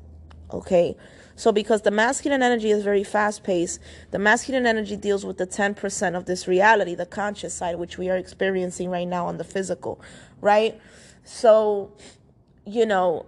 Okay. 0.52 0.96
So, 1.36 1.50
because 1.52 1.82
the 1.82 1.90
masculine 1.90 2.42
energy 2.42 2.70
is 2.70 2.84
very 2.84 3.04
fast 3.04 3.42
paced, 3.42 3.80
the 4.12 4.18
masculine 4.18 4.66
energy 4.66 4.96
deals 4.96 5.24
with 5.26 5.38
the 5.38 5.46
10% 5.46 6.16
of 6.16 6.26
this 6.26 6.46
reality, 6.46 6.94
the 6.94 7.06
conscious 7.06 7.54
side, 7.54 7.76
which 7.76 7.98
we 7.98 8.08
are 8.08 8.16
experiencing 8.16 8.88
right 8.90 9.08
now 9.08 9.26
on 9.26 9.38
the 9.38 9.44
physical, 9.44 10.00
right? 10.40 10.80
So, 11.24 11.92
you 12.64 12.86
know, 12.86 13.26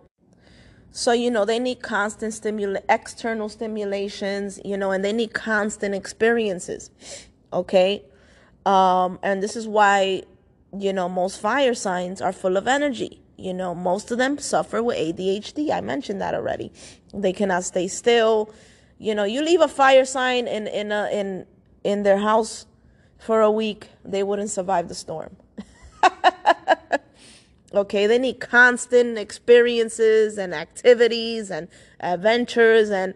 so, 0.96 1.12
you 1.12 1.30
know, 1.30 1.44
they 1.44 1.58
need 1.58 1.82
constant 1.82 2.32
stimula- 2.32 2.82
external 2.88 3.50
stimulations, 3.50 4.58
you 4.64 4.78
know, 4.78 4.92
and 4.92 5.04
they 5.04 5.12
need 5.12 5.34
constant 5.34 5.94
experiences. 5.94 6.90
Okay. 7.52 8.02
Um, 8.64 9.18
and 9.22 9.42
this 9.42 9.56
is 9.56 9.68
why, 9.68 10.22
you 10.74 10.94
know, 10.94 11.06
most 11.06 11.38
fire 11.38 11.74
signs 11.74 12.22
are 12.22 12.32
full 12.32 12.56
of 12.56 12.66
energy. 12.66 13.20
You 13.36 13.52
know, 13.52 13.74
most 13.74 14.10
of 14.10 14.16
them 14.16 14.38
suffer 14.38 14.82
with 14.82 14.96
ADHD. 14.96 15.70
I 15.70 15.82
mentioned 15.82 16.22
that 16.22 16.34
already. 16.34 16.72
They 17.16 17.32
cannot 17.32 17.64
stay 17.64 17.88
still. 17.88 18.50
You 18.98 19.14
know, 19.14 19.24
you 19.24 19.42
leave 19.42 19.60
a 19.60 19.68
fire 19.68 20.04
sign 20.04 20.46
in 20.46 20.66
in 20.66 20.92
a, 20.92 21.08
in 21.12 21.46
in 21.84 22.02
their 22.02 22.18
house 22.18 22.66
for 23.18 23.40
a 23.40 23.50
week, 23.50 23.90
they 24.04 24.22
wouldn't 24.22 24.50
survive 24.50 24.88
the 24.88 24.94
storm. 24.94 25.36
Okay, 27.74 28.06
they 28.06 28.18
need 28.18 28.40
constant 28.40 29.18
experiences 29.18 30.38
and 30.38 30.54
activities 30.54 31.50
and 31.50 31.68
adventures. 32.00 32.88
And, 32.88 33.12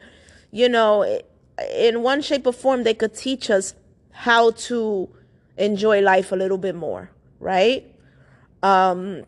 you 0.51 0.69
know, 0.69 1.21
in 1.73 2.03
one 2.03 2.21
shape 2.21 2.47
or 2.47 2.53
form, 2.53 2.83
they 2.83 2.93
could 2.93 3.15
teach 3.15 3.49
us 3.49 3.75
how 4.11 4.51
to 4.69 5.09
enjoy 5.57 6.03
life 6.03 6.31
a 6.31 6.37
little 6.37 6.59
bit 6.59 6.75
more, 6.75 7.11
right? 7.39 7.91
Um, 8.63 9.25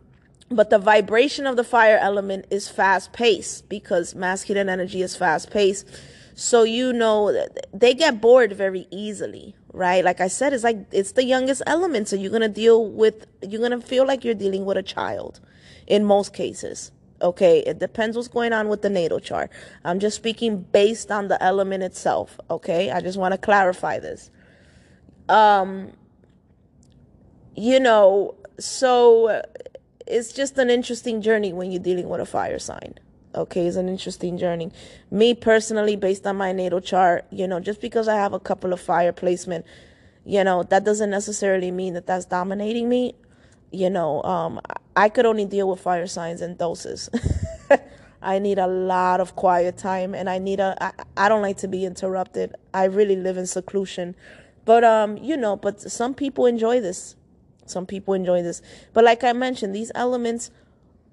but 0.55 0.71
the 0.71 0.79
vibration 0.79 1.47
of 1.47 1.57
the 1.57 1.65
fire 1.65 1.99
element 1.99 2.47
is 2.51 2.69
fast 2.69 3.13
paced 3.13 3.69
because 3.69 4.15
masculine 4.15 4.69
energy 4.69 5.03
is 5.03 5.17
fast 5.17 5.51
paced. 5.51 5.87
So, 6.35 6.63
you 6.63 6.93
know, 6.93 7.47
they 7.75 7.95
get 7.95 8.21
bored 8.21 8.53
very 8.53 8.87
easily, 8.91 9.55
right? 9.73 10.05
Like 10.05 10.21
I 10.21 10.29
said, 10.29 10.53
it's 10.53 10.65
like 10.65 10.79
it's 10.91 11.13
the 11.13 11.25
youngest 11.25 11.63
element. 11.67 12.09
So 12.09 12.17
you're 12.17 12.31
to 12.41 12.49
deal 12.49 12.91
with, 12.91 13.27
you're 13.43 13.69
to 13.69 13.81
feel 13.81 14.07
like 14.07 14.25
you're 14.25 14.35
dealing 14.35 14.65
with 14.65 14.77
a 14.77 14.83
child 14.83 15.41
in 15.87 16.05
most 16.05 16.33
cases. 16.33 16.91
Okay, 17.21 17.61
it 17.61 17.79
depends 17.79 18.17
what's 18.17 18.29
going 18.29 18.53
on 18.53 18.69
with 18.69 18.83
the 18.83 18.91
natal 18.91 19.21
chart. 19.21 19.51
I'm 19.85 20.01
just 20.01 20.17
speaking 20.17 20.63
based 20.73 21.13
on 21.13 21.29
the 21.29 21.41
element 21.43 21.85
itself. 21.85 22.41
Okay, 22.51 22.91
I 22.91 23.01
just 23.01 23.17
want 23.17 23.33
to 23.33 23.39
clarify 23.39 24.01
this. 24.01 24.31
Um, 25.29 25.93
you 27.55 27.79
know, 27.79 28.35
so 28.59 29.43
it's 30.07 30.33
just 30.33 30.59
an 30.59 30.71
interesting 30.71 31.23
journey 31.23 31.53
when 31.53 31.71
you're 31.71 31.83
dealing 31.83 32.09
with 32.09 32.21
a 32.21 32.27
fire 32.27 32.59
sign. 32.59 32.95
Okay, 33.35 33.67
it's 33.67 33.77
an 33.77 33.89
interesting 33.89 34.37
journey. 34.37 34.71
Me 35.11 35.35
personally, 35.35 35.97
based 35.97 36.27
on 36.27 36.37
my 36.37 36.53
natal 36.53 36.81
chart, 36.81 37.25
you 37.31 37.47
know, 37.47 37.61
just 37.61 37.81
because 37.81 38.07
I 38.07 38.17
have 38.17 38.35
a 38.35 38.41
couple 38.41 38.73
of 38.73 38.81
fire 38.81 39.13
placement, 39.13 39.65
you 40.25 40.45
know, 40.45 40.63
that 40.65 40.85
doesn't 40.85 41.11
necessarily 41.11 41.71
mean 41.71 41.95
that 41.95 42.07
that's 42.07 42.27
dominating 42.27 42.89
me. 42.89 43.15
You 43.71 43.89
know, 43.89 44.23
um, 44.23 44.61
I 44.95 45.09
could 45.09 45.25
only 45.25 45.47
deal 45.47 45.71
with 45.71 45.81
fire 45.81 46.07
signs 46.07 46.43
in 46.43 46.57
doses. 46.57 47.09
I 48.23 48.39
need 48.39 48.59
a 48.59 48.67
lot 48.67 49.21
of 49.21 49.35
quiet 49.35 49.79
time, 49.79 50.15
and 50.15 50.29
I 50.29 50.39
need 50.39 50.61
a. 50.61 50.77
I, 50.81 50.93
I 51.17 51.29
don't 51.29 51.43
like 51.43 51.57
to 51.59 51.69
be 51.69 51.87
interrupted. 51.87 52.55
I 52.75 52.85
really 52.85 53.17
live 53.17 53.37
in 53.39 53.47
seclusion, 53.47 54.15
but 54.65 54.85
um, 54.85 55.17
you 55.17 55.37
know, 55.37 55.57
but 55.57 55.81
some 55.81 56.15
people 56.15 56.45
enjoy 56.47 56.81
this. 56.81 57.17
Some 57.67 57.87
people 57.87 58.15
enjoy 58.15 58.43
this, 58.43 58.63
but 58.93 59.05
like 59.05 59.25
I 59.25 59.33
mentioned, 59.33 59.75
these 59.75 59.93
elements 59.95 60.51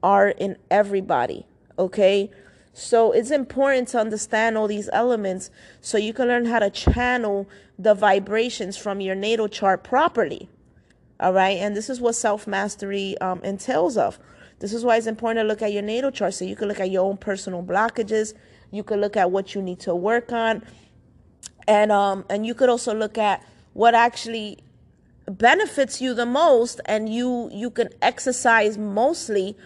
are 0.02 0.30
in 0.30 0.58
everybody 0.72 1.46
okay? 1.80 2.30
So 2.74 3.12
it's 3.12 3.32
important 3.32 3.88
to 3.90 4.00
understand 4.00 4.58
all 4.58 4.68
these 4.68 4.90
elements 4.94 5.50
so 5.82 5.98
you 5.98 6.14
can 6.14 6.28
learn 6.28 6.46
how 6.46 6.60
to 6.60 6.70
channel 6.70 7.50
the 7.80 7.96
vibrations 7.96 8.78
from 8.78 9.02
your 9.02 9.16
natal 9.16 9.48
chart 9.48 9.84
properly. 9.84 10.50
All 11.20 11.34
right, 11.34 11.58
and 11.58 11.76
this 11.76 11.90
is 11.90 12.00
what 12.00 12.16
self 12.16 12.48
mastery 12.48 13.18
um, 13.20 13.42
entails 13.44 13.98
of. 13.98 14.20
This 14.60 14.74
is 14.74 14.86
why 14.86 14.98
it's 14.98 15.08
important 15.08 15.44
to 15.44 15.48
look 15.48 15.62
at 15.62 15.74
your 15.74 15.82
natal 15.82 16.12
chart 16.12 16.34
so 16.34 16.46
you 16.46 16.56
can 16.56 16.68
look 16.68 16.80
at 16.80 16.92
your 16.92 17.06
own 17.06 17.18
personal 17.18 17.64
blockages. 17.64 18.34
You 18.72 18.84
can 18.84 19.02
look 19.02 19.18
at 19.18 19.32
what 19.32 19.56
you 19.56 19.62
need 19.62 19.80
to 19.82 19.96
work 19.96 20.32
on, 20.32 20.64
and 21.68 21.92
um, 21.92 22.24
and 22.30 22.46
you 22.46 22.54
could 22.54 22.70
also 22.70 22.94
look 22.94 23.18
at 23.18 23.44
what 23.74 23.96
actually 23.96 24.60
benefits 25.30 26.02
you 26.02 26.14
the 26.14 26.26
most, 26.26 26.82
and 26.86 27.08
you 27.14 27.50
you 27.52 27.70
can 27.70 27.90
exercise 28.02 28.78
mostly 28.78 29.58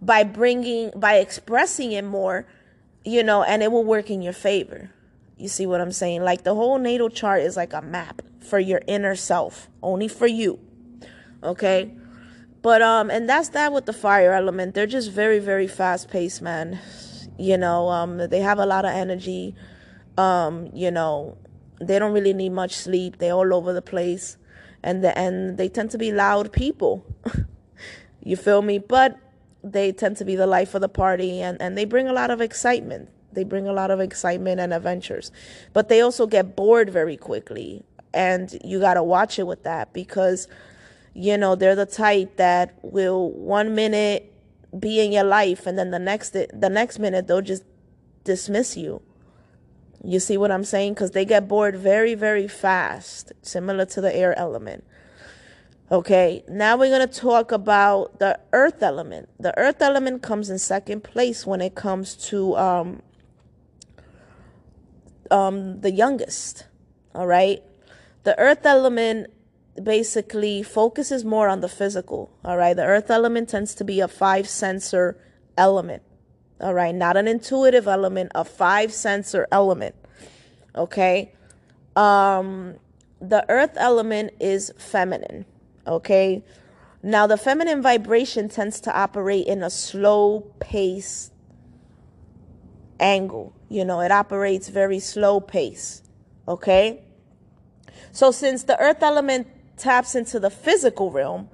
by 0.00 0.24
bringing 0.24 0.90
by 0.96 1.14
expressing 1.16 1.92
it 1.92 2.04
more 2.04 2.46
you 3.04 3.22
know 3.22 3.42
and 3.42 3.62
it 3.62 3.70
will 3.70 3.84
work 3.84 4.10
in 4.10 4.22
your 4.22 4.32
favor. 4.32 4.90
You 5.36 5.48
see 5.48 5.66
what 5.66 5.80
i'm 5.80 5.92
saying? 5.92 6.22
Like 6.22 6.44
the 6.44 6.54
whole 6.54 6.78
natal 6.78 7.10
chart 7.10 7.42
is 7.42 7.56
like 7.56 7.72
a 7.72 7.82
map 7.82 8.22
for 8.40 8.58
your 8.58 8.80
inner 8.86 9.16
self 9.16 9.68
only 9.82 10.08
for 10.08 10.26
you 10.26 10.58
okay? 11.44 11.90
But 12.62 12.82
um 12.82 13.10
and 13.10 13.28
that's 13.28 13.50
that 13.50 13.72
with 13.72 13.86
the 13.86 13.92
fire 13.92 14.32
element. 14.32 14.74
They're 14.74 14.86
just 14.86 15.10
very 15.10 15.38
very 15.38 15.66
fast 15.66 16.08
paced 16.10 16.40
man. 16.42 16.80
You 17.38 17.58
know 17.58 17.88
um 17.88 18.16
they 18.16 18.40
have 18.40 18.58
a 18.58 18.66
lot 18.66 18.84
of 18.84 18.92
energy. 18.92 19.54
Um 20.16 20.70
you 20.72 20.90
know 20.90 21.36
they 21.80 21.98
don't 21.98 22.12
really 22.12 22.32
need 22.32 22.52
much 22.52 22.74
sleep. 22.74 23.18
They're 23.18 23.32
all 23.32 23.52
over 23.52 23.72
the 23.72 23.82
place 23.82 24.38
and 24.84 25.02
the, 25.02 25.18
and 25.18 25.58
they 25.58 25.68
tend 25.68 25.90
to 25.90 25.98
be 25.98 26.12
loud 26.12 26.52
people 26.52 27.04
you 28.22 28.36
feel 28.36 28.62
me 28.62 28.78
but 28.78 29.18
they 29.64 29.90
tend 29.90 30.18
to 30.18 30.24
be 30.24 30.36
the 30.36 30.46
life 30.46 30.74
of 30.74 30.82
the 30.82 30.88
party 30.88 31.40
and, 31.40 31.60
and 31.60 31.76
they 31.76 31.86
bring 31.86 32.06
a 32.06 32.12
lot 32.12 32.30
of 32.30 32.40
excitement. 32.40 33.08
They 33.32 33.44
bring 33.44 33.66
a 33.66 33.72
lot 33.72 33.90
of 33.90 33.98
excitement 33.98 34.60
and 34.60 34.72
adventures. 34.72 35.32
But 35.72 35.88
they 35.88 36.02
also 36.02 36.26
get 36.26 36.54
bored 36.54 36.90
very 36.90 37.16
quickly. 37.16 37.82
And 38.12 38.56
you 38.62 38.78
got 38.78 38.94
to 38.94 39.02
watch 39.02 39.38
it 39.38 39.46
with 39.46 39.64
that 39.64 39.92
because, 39.92 40.46
you 41.14 41.36
know, 41.36 41.56
they're 41.56 41.74
the 41.74 41.86
type 41.86 42.36
that 42.36 42.78
will 42.82 43.30
one 43.32 43.74
minute 43.74 44.30
be 44.78 45.00
in 45.00 45.10
your 45.10 45.24
life 45.24 45.66
and 45.68 45.78
then 45.78 45.92
the 45.92 46.00
next 46.00 46.30
the 46.32 46.68
next 46.68 46.98
minute 46.98 47.28
they'll 47.28 47.40
just 47.40 47.64
dismiss 48.24 48.76
you. 48.76 49.00
You 50.04 50.20
see 50.20 50.36
what 50.36 50.50
I'm 50.50 50.64
saying? 50.64 50.94
Because 50.94 51.12
they 51.12 51.24
get 51.24 51.48
bored 51.48 51.76
very, 51.76 52.14
very 52.14 52.46
fast, 52.46 53.32
similar 53.40 53.86
to 53.86 54.00
the 54.02 54.14
air 54.14 54.38
element. 54.38 54.84
Okay, 55.90 56.44
now 56.48 56.76
we're 56.76 56.90
going 56.90 57.08
to 57.08 57.20
talk 57.20 57.52
about 57.52 58.18
the 58.18 58.38
earth 58.52 58.82
element. 58.82 59.28
The 59.40 59.56
earth 59.58 59.80
element 59.80 60.22
comes 60.22 60.50
in 60.50 60.58
second 60.58 61.04
place 61.04 61.46
when 61.46 61.60
it 61.60 61.74
comes 61.74 62.14
to 62.28 62.56
um, 62.56 63.02
um, 65.30 65.80
the 65.80 65.90
youngest. 65.90 66.66
All 67.14 67.26
right, 67.26 67.62
the 68.24 68.38
earth 68.38 68.66
element 68.66 69.28
basically 69.82 70.62
focuses 70.62 71.24
more 71.24 71.48
on 71.48 71.60
the 71.60 71.68
physical. 71.68 72.30
All 72.44 72.56
right, 72.56 72.74
the 72.74 72.84
earth 72.84 73.10
element 73.10 73.48
tends 73.48 73.74
to 73.76 73.84
be 73.84 74.00
a 74.00 74.08
five 74.08 74.48
sensor 74.48 75.18
element. 75.56 76.02
All 76.60 76.74
right, 76.74 76.94
not 76.94 77.16
an 77.16 77.28
intuitive 77.28 77.88
element, 77.88 78.32
a 78.34 78.44
five 78.44 78.92
sensor 78.92 79.46
element. 79.50 79.94
Okay, 80.76 81.32
um, 81.96 82.76
the 83.20 83.44
earth 83.48 83.72
element 83.76 84.32
is 84.40 84.72
feminine 84.76 85.46
Okay. 85.86 86.44
Now, 87.02 87.26
the 87.26 87.36
feminine 87.36 87.82
vibration 87.82 88.48
tends 88.48 88.80
to 88.82 88.96
operate 88.96 89.46
in 89.46 89.62
a 89.62 89.70
slow 89.70 90.52
pace 90.58 91.30
angle. 92.98 93.54
You 93.68 93.84
know, 93.84 94.00
it 94.00 94.10
operates 94.10 94.68
very 94.68 94.98
slow 94.98 95.40
pace. 95.40 96.02
Okay. 96.48 97.02
So, 98.12 98.30
since 98.30 98.62
the 98.62 98.80
earth 98.80 99.02
element 99.02 99.48
taps 99.76 100.14
into 100.14 100.40
the 100.40 100.50
physical 100.50 101.10
realm, 101.10 101.50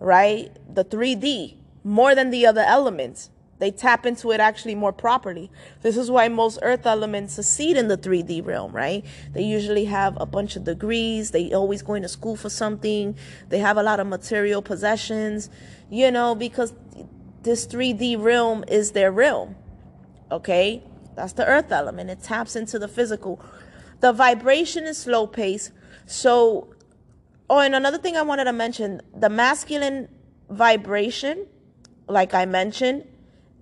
right, 0.00 0.50
the 0.72 0.84
3D, 0.84 1.56
more 1.84 2.14
than 2.14 2.30
the 2.30 2.46
other 2.46 2.62
elements, 2.62 3.30
they 3.62 3.70
tap 3.70 4.06
into 4.06 4.32
it 4.32 4.40
actually 4.40 4.74
more 4.74 4.92
properly. 4.92 5.48
This 5.82 5.96
is 5.96 6.10
why 6.10 6.26
most 6.26 6.58
earth 6.62 6.84
elements 6.84 7.34
succeed 7.34 7.76
in 7.76 7.86
the 7.86 7.96
3D 7.96 8.44
realm, 8.44 8.72
right? 8.72 9.04
They 9.34 9.44
usually 9.44 9.84
have 9.84 10.20
a 10.20 10.26
bunch 10.26 10.56
of 10.56 10.64
degrees. 10.64 11.30
They 11.30 11.52
always 11.52 11.80
going 11.80 12.02
to 12.02 12.08
school 12.08 12.34
for 12.34 12.50
something. 12.50 13.16
They 13.50 13.60
have 13.60 13.76
a 13.76 13.82
lot 13.84 14.00
of 14.00 14.08
material 14.08 14.62
possessions, 14.62 15.48
you 15.88 16.10
know, 16.10 16.34
because 16.34 16.74
this 17.44 17.64
3D 17.68 18.20
realm 18.20 18.64
is 18.66 18.90
their 18.90 19.12
realm. 19.12 19.54
Okay? 20.32 20.82
That's 21.14 21.34
the 21.34 21.46
earth 21.46 21.70
element. 21.70 22.10
It 22.10 22.20
taps 22.20 22.56
into 22.56 22.80
the 22.80 22.88
physical. 22.88 23.40
The 24.00 24.12
vibration 24.12 24.86
is 24.86 24.98
slow 24.98 25.28
pace. 25.28 25.70
So, 26.06 26.74
oh, 27.48 27.60
and 27.60 27.76
another 27.76 27.98
thing 27.98 28.16
I 28.16 28.22
wanted 28.22 28.46
to 28.46 28.52
mention 28.52 29.02
the 29.14 29.28
masculine 29.28 30.08
vibration, 30.50 31.46
like 32.08 32.34
I 32.34 32.44
mentioned, 32.44 33.04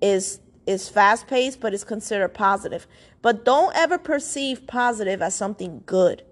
is 0.00 0.40
is 0.66 0.88
fast 0.88 1.26
paced, 1.26 1.60
but 1.60 1.74
it's 1.74 1.84
considered 1.84 2.34
positive. 2.34 2.86
But 3.22 3.44
don't 3.44 3.74
ever 3.74 3.98
perceive 3.98 4.66
positive 4.66 5.20
as 5.20 5.34
something 5.34 5.82
good, 5.86 6.22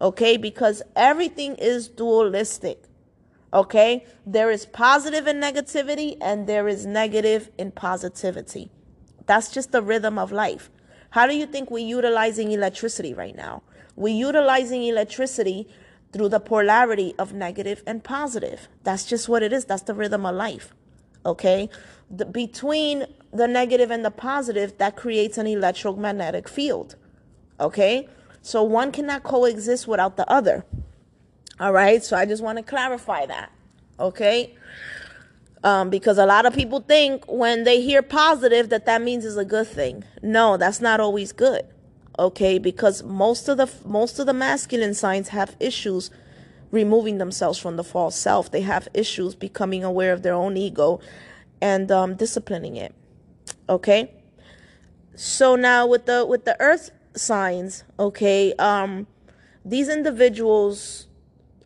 okay? 0.00 0.36
Because 0.36 0.82
everything 0.94 1.56
is 1.56 1.88
dualistic, 1.88 2.84
okay? 3.52 4.06
There 4.24 4.50
is 4.50 4.66
positive 4.66 5.26
in 5.26 5.40
negativity, 5.40 6.16
and 6.20 6.46
there 6.46 6.68
is 6.68 6.86
negative 6.86 7.50
in 7.58 7.72
positivity. 7.72 8.70
That's 9.26 9.50
just 9.50 9.72
the 9.72 9.82
rhythm 9.82 10.18
of 10.18 10.30
life. 10.30 10.70
How 11.10 11.26
do 11.26 11.34
you 11.34 11.46
think 11.46 11.70
we're 11.70 11.78
utilizing 11.78 12.52
electricity 12.52 13.12
right 13.12 13.34
now? 13.34 13.62
We're 13.96 14.14
utilizing 14.14 14.84
electricity 14.84 15.68
through 16.12 16.28
the 16.28 16.40
polarity 16.40 17.14
of 17.18 17.32
negative 17.32 17.82
and 17.86 18.04
positive. 18.04 18.68
That's 18.84 19.04
just 19.04 19.28
what 19.28 19.42
it 19.42 19.52
is. 19.52 19.64
That's 19.64 19.82
the 19.82 19.94
rhythm 19.94 20.24
of 20.26 20.36
life. 20.36 20.74
Okay? 21.24 21.68
The, 22.10 22.24
between 22.24 23.06
the 23.32 23.46
negative 23.46 23.90
and 23.90 24.04
the 24.04 24.10
positive, 24.10 24.78
that 24.78 24.96
creates 24.96 25.38
an 25.38 25.46
electromagnetic 25.46 26.48
field. 26.48 26.96
Okay? 27.58 28.08
So 28.42 28.62
one 28.62 28.92
cannot 28.92 29.22
coexist 29.22 29.86
without 29.86 30.16
the 30.16 30.28
other. 30.30 30.64
All 31.58 31.72
right? 31.72 32.02
So 32.02 32.16
I 32.16 32.24
just 32.24 32.42
want 32.42 32.58
to 32.58 32.64
clarify 32.64 33.26
that. 33.26 33.52
Okay? 33.98 34.54
Um, 35.62 35.90
because 35.90 36.16
a 36.16 36.24
lot 36.24 36.46
of 36.46 36.54
people 36.54 36.80
think 36.80 37.24
when 37.26 37.64
they 37.64 37.82
hear 37.82 38.00
positive 38.00 38.70
that 38.70 38.86
that 38.86 39.02
means 39.02 39.26
it's 39.26 39.36
a 39.36 39.44
good 39.44 39.66
thing. 39.66 40.04
No, 40.22 40.56
that's 40.56 40.80
not 40.80 41.00
always 41.00 41.32
good. 41.32 41.66
Okay, 42.18 42.58
because 42.58 43.02
most 43.02 43.48
of 43.48 43.58
the 43.58 43.70
most 43.84 44.18
of 44.18 44.26
the 44.26 44.32
masculine 44.32 44.94
signs 44.94 45.28
have 45.28 45.56
issues 45.60 46.10
removing 46.70 47.18
themselves 47.18 47.58
from 47.58 47.76
the 47.76 47.84
false 47.84 48.16
self. 48.16 48.50
They 48.50 48.62
have 48.62 48.88
issues 48.94 49.34
becoming 49.34 49.84
aware 49.84 50.12
of 50.12 50.22
their 50.22 50.34
own 50.34 50.56
ego 50.56 51.00
and 51.60 51.90
um, 51.90 52.14
disciplining 52.14 52.76
it. 52.76 52.94
Okay, 53.68 54.12
so 55.14 55.56
now 55.56 55.86
with 55.86 56.06
the 56.06 56.24
with 56.26 56.44
the 56.44 56.56
earth 56.60 56.90
signs, 57.14 57.84
okay, 57.98 58.52
um, 58.54 59.06
these 59.64 59.88
individuals 59.88 61.06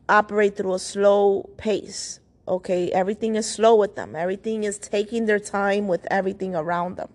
operate 0.08 0.56
through 0.56 0.74
a 0.74 0.78
slow 0.78 1.48
pace 1.56 2.20
Okay, 2.46 2.90
everything 2.92 3.36
is 3.36 3.50
slow 3.50 3.74
with 3.74 3.96
them. 3.96 4.14
Everything 4.14 4.64
is 4.64 4.76
taking 4.76 5.24
their 5.24 5.38
time 5.38 5.88
with 5.88 6.06
everything 6.10 6.54
around 6.54 6.96
them. 6.96 7.08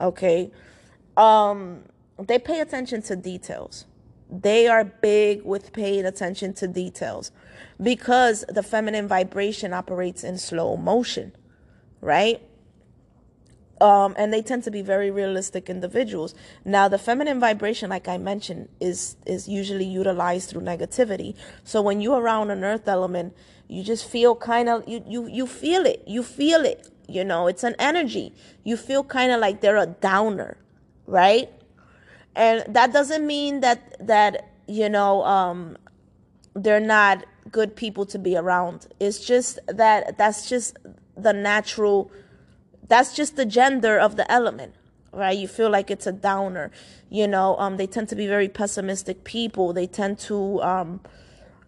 Okay. 0.00 0.50
Um 1.16 1.84
they 2.18 2.38
pay 2.38 2.60
attention 2.60 3.02
to 3.02 3.14
details. 3.14 3.86
They 4.30 4.68
are 4.68 4.84
big 4.84 5.44
with 5.44 5.72
paying 5.72 6.04
attention 6.04 6.52
to 6.54 6.68
details 6.68 7.30
because 7.80 8.44
the 8.48 8.62
feminine 8.62 9.08
vibration 9.08 9.72
operates 9.72 10.22
in 10.22 10.38
slow 10.38 10.76
motion, 10.76 11.32
right? 12.00 12.42
Um, 13.80 14.14
and 14.18 14.32
they 14.32 14.42
tend 14.42 14.64
to 14.64 14.70
be 14.72 14.82
very 14.82 15.10
realistic 15.10 15.70
individuals. 15.70 16.34
Now, 16.64 16.88
the 16.88 16.98
feminine 16.98 17.38
vibration, 17.38 17.90
like 17.90 18.08
I 18.08 18.18
mentioned, 18.18 18.68
is 18.80 19.16
is 19.24 19.48
usually 19.48 19.84
utilized 19.84 20.50
through 20.50 20.62
negativity. 20.62 21.36
So 21.62 21.80
when 21.80 22.00
you're 22.00 22.20
around 22.20 22.50
an 22.50 22.64
earth 22.64 22.88
element, 22.88 23.34
you 23.68 23.84
just 23.84 24.08
feel 24.08 24.34
kind 24.34 24.68
of 24.68 24.88
you 24.88 25.04
you 25.06 25.28
you 25.28 25.46
feel 25.46 25.86
it 25.86 26.02
you 26.06 26.22
feel 26.22 26.64
it 26.64 26.88
you 27.06 27.22
know 27.22 27.46
it's 27.46 27.62
an 27.62 27.76
energy 27.78 28.34
you 28.64 28.76
feel 28.76 29.04
kind 29.04 29.30
of 29.30 29.40
like 29.40 29.60
they're 29.60 29.76
a 29.76 29.86
downer 29.86 30.56
right 31.06 31.50
and 32.34 32.64
that 32.68 32.92
doesn't 32.92 33.26
mean 33.26 33.60
that 33.60 33.96
that 34.06 34.50
you 34.66 34.88
know 34.88 35.22
um 35.24 35.76
they're 36.54 36.80
not 36.80 37.24
good 37.50 37.76
people 37.76 38.04
to 38.06 38.18
be 38.18 38.36
around. 38.36 38.88
It's 39.00 39.18
just 39.24 39.58
that 39.66 40.18
that's 40.18 40.48
just 40.48 40.76
the 41.16 41.32
natural 41.32 42.10
that's 42.86 43.14
just 43.14 43.36
the 43.36 43.44
gender 43.44 43.98
of 43.98 44.16
the 44.16 44.30
element 44.30 44.74
right? 45.10 45.36
You 45.36 45.48
feel 45.48 45.70
like 45.70 45.90
it's 45.90 46.06
a 46.06 46.12
downer. 46.12 46.70
You 47.10 47.26
know 47.26 47.56
um 47.58 47.76
they 47.76 47.86
tend 47.86 48.08
to 48.10 48.16
be 48.16 48.26
very 48.26 48.48
pessimistic 48.48 49.24
people. 49.24 49.72
They 49.72 49.86
tend 49.86 50.18
to 50.20 50.62
um 50.62 51.00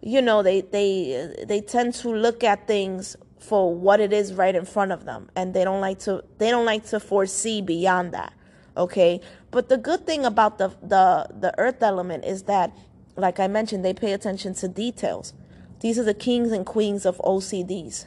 you 0.01 0.21
know 0.21 0.43
they 0.43 0.61
they 0.61 1.33
they 1.47 1.61
tend 1.61 1.95
to 1.95 2.09
look 2.09 2.43
at 2.43 2.67
things 2.67 3.15
for 3.39 3.73
what 3.73 3.99
it 3.99 4.13
is 4.13 4.33
right 4.35 4.55
in 4.55 4.65
front 4.65 4.91
of 4.91 5.05
them. 5.05 5.29
And 5.35 5.53
they 5.53 5.63
don't 5.63 5.81
like 5.81 5.99
to 5.99 6.23
they 6.37 6.51
don't 6.51 6.65
like 6.65 6.85
to 6.87 6.99
foresee 6.99 7.61
beyond 7.61 8.13
that 8.13 8.33
okay 8.77 9.19
but 9.51 9.69
the 9.69 9.77
good 9.77 10.05
thing 10.05 10.25
about 10.25 10.57
the 10.57 10.69
the 10.81 11.27
the 11.39 11.53
earth 11.57 11.81
element 11.83 12.25
is 12.25 12.43
that 12.43 12.71
like 13.15 13.39
i 13.39 13.47
mentioned 13.47 13.83
they 13.85 13.93
pay 13.93 14.13
attention 14.13 14.53
to 14.53 14.67
details 14.67 15.33
these 15.81 15.99
are 15.99 16.03
the 16.03 16.13
kings 16.13 16.51
and 16.51 16.65
queens 16.65 17.05
of 17.05 17.17
ocds 17.19 18.05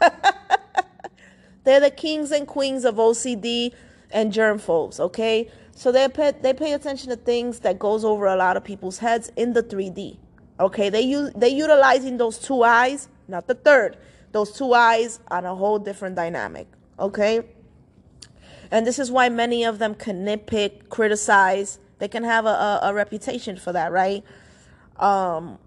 they're 1.64 1.80
the 1.80 1.90
kings 1.90 2.30
and 2.30 2.46
queens 2.46 2.84
of 2.84 2.96
ocd 2.96 3.72
and 4.10 4.32
germ 4.32 4.58
phobes 4.58 4.98
okay 4.98 5.50
so 5.74 5.92
they 5.92 6.08
pay, 6.08 6.32
they 6.42 6.52
pay 6.52 6.72
attention 6.72 7.08
to 7.08 7.14
things 7.16 7.60
that 7.60 7.78
goes 7.78 8.04
over 8.04 8.26
a 8.26 8.34
lot 8.34 8.56
of 8.56 8.64
people's 8.64 8.98
heads 8.98 9.30
in 9.36 9.52
the 9.52 9.62
3d 9.62 10.18
Okay, 10.60 10.90
they 10.90 11.02
use 11.02 11.30
they 11.36 11.50
utilizing 11.50 12.16
those 12.16 12.38
two 12.38 12.64
eyes, 12.64 13.08
not 13.28 13.46
the 13.46 13.54
third. 13.54 13.96
Those 14.32 14.52
two 14.52 14.74
eyes 14.74 15.20
on 15.30 15.44
a 15.44 15.54
whole 15.54 15.78
different 15.78 16.16
dynamic. 16.16 16.66
Okay? 16.98 17.44
And 18.70 18.86
this 18.86 18.98
is 18.98 19.10
why 19.10 19.28
many 19.28 19.64
of 19.64 19.78
them 19.78 19.94
can 19.94 20.24
nitpick, 20.24 20.88
criticize. 20.88 21.78
They 21.98 22.08
can 22.08 22.24
have 22.24 22.44
a, 22.46 22.48
a, 22.48 22.80
a 22.84 22.94
reputation 22.94 23.56
for 23.56 23.72
that, 23.72 23.92
right? 23.92 24.24
Um, 24.96 25.58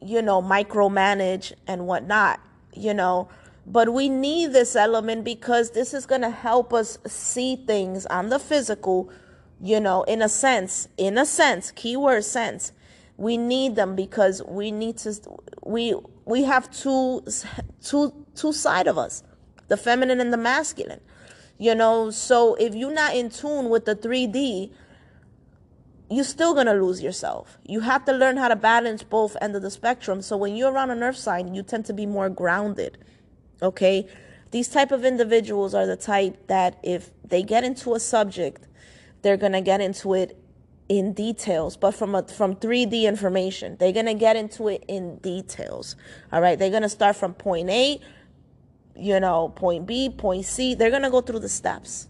you 0.00 0.22
know, 0.22 0.42
micromanage 0.42 1.52
and 1.66 1.86
whatnot, 1.86 2.40
you 2.74 2.94
know. 2.94 3.28
But 3.66 3.92
we 3.92 4.08
need 4.08 4.52
this 4.52 4.74
element 4.74 5.24
because 5.24 5.72
this 5.72 5.94
is 5.94 6.06
going 6.06 6.22
to 6.22 6.30
help 6.30 6.72
us 6.72 6.98
see 7.06 7.56
things 7.56 8.06
on 8.06 8.30
the 8.30 8.38
physical, 8.38 9.10
you 9.60 9.78
know, 9.78 10.02
in 10.04 10.22
a 10.22 10.28
sense, 10.28 10.88
in 10.96 11.18
a 11.18 11.26
sense, 11.26 11.70
keyword 11.70 12.24
sense 12.24 12.72
we 13.20 13.36
need 13.36 13.76
them 13.76 13.94
because 13.94 14.42
we 14.44 14.70
need 14.70 14.96
to 14.96 15.14
we 15.62 15.94
we 16.24 16.42
have 16.42 16.70
two 16.70 17.22
two 17.84 18.12
two 18.34 18.50
side 18.50 18.86
of 18.86 18.96
us 18.96 19.22
the 19.68 19.76
feminine 19.76 20.20
and 20.22 20.32
the 20.32 20.38
masculine 20.38 21.00
you 21.60 21.74
know 21.74 22.10
so 22.10 22.54
if 22.54 22.74
you're 22.74 22.92
not 22.92 23.14
in 23.14 23.28
tune 23.28 23.68
with 23.68 23.84
the 23.84 23.94
3d 23.94 24.72
you're 26.10 26.24
still 26.24 26.54
gonna 26.54 26.74
lose 26.74 27.02
yourself 27.02 27.58
you 27.64 27.80
have 27.80 28.04
to 28.04 28.12
learn 28.12 28.38
how 28.38 28.48
to 28.48 28.56
balance 28.56 29.02
both 29.02 29.36
end 29.42 29.54
of 29.54 29.62
the 29.62 29.70
spectrum 29.70 30.22
so 30.22 30.36
when 30.36 30.56
you're 30.56 30.72
around 30.72 30.90
an 30.90 31.02
earth 31.02 31.16
sign 31.16 31.54
you 31.54 31.62
tend 31.62 31.84
to 31.84 31.92
be 31.92 32.06
more 32.06 32.30
grounded 32.30 32.96
okay 33.62 34.08
these 34.50 34.68
type 34.68 34.90
of 34.90 35.04
individuals 35.04 35.74
are 35.74 35.86
the 35.86 35.96
type 35.96 36.46
that 36.46 36.78
if 36.82 37.10
they 37.22 37.42
get 37.42 37.62
into 37.62 37.94
a 37.94 38.00
subject 38.00 38.66
they're 39.20 39.36
gonna 39.36 39.60
get 39.60 39.82
into 39.82 40.14
it 40.14 40.36
in 40.88 41.12
details, 41.12 41.76
but 41.76 41.92
from 41.92 42.16
a, 42.16 42.22
from 42.24 42.56
3D 42.56 43.04
information. 43.04 43.76
They're 43.78 43.92
gonna 43.92 44.12
get 44.12 44.34
into 44.34 44.66
it 44.66 44.84
in 44.88 45.18
details. 45.18 45.94
All 46.32 46.40
right, 46.40 46.58
they're 46.58 46.70
gonna 46.70 46.88
start 46.88 47.14
from 47.14 47.32
point 47.32 47.70
A, 47.70 48.00
you 49.00 49.18
know, 49.20 49.48
point 49.56 49.86
B, 49.86 50.10
point 50.10 50.44
C. 50.44 50.74
They're 50.74 50.90
gonna 50.90 51.10
go 51.10 51.20
through 51.20 51.40
the 51.40 51.48
steps. 51.48 52.08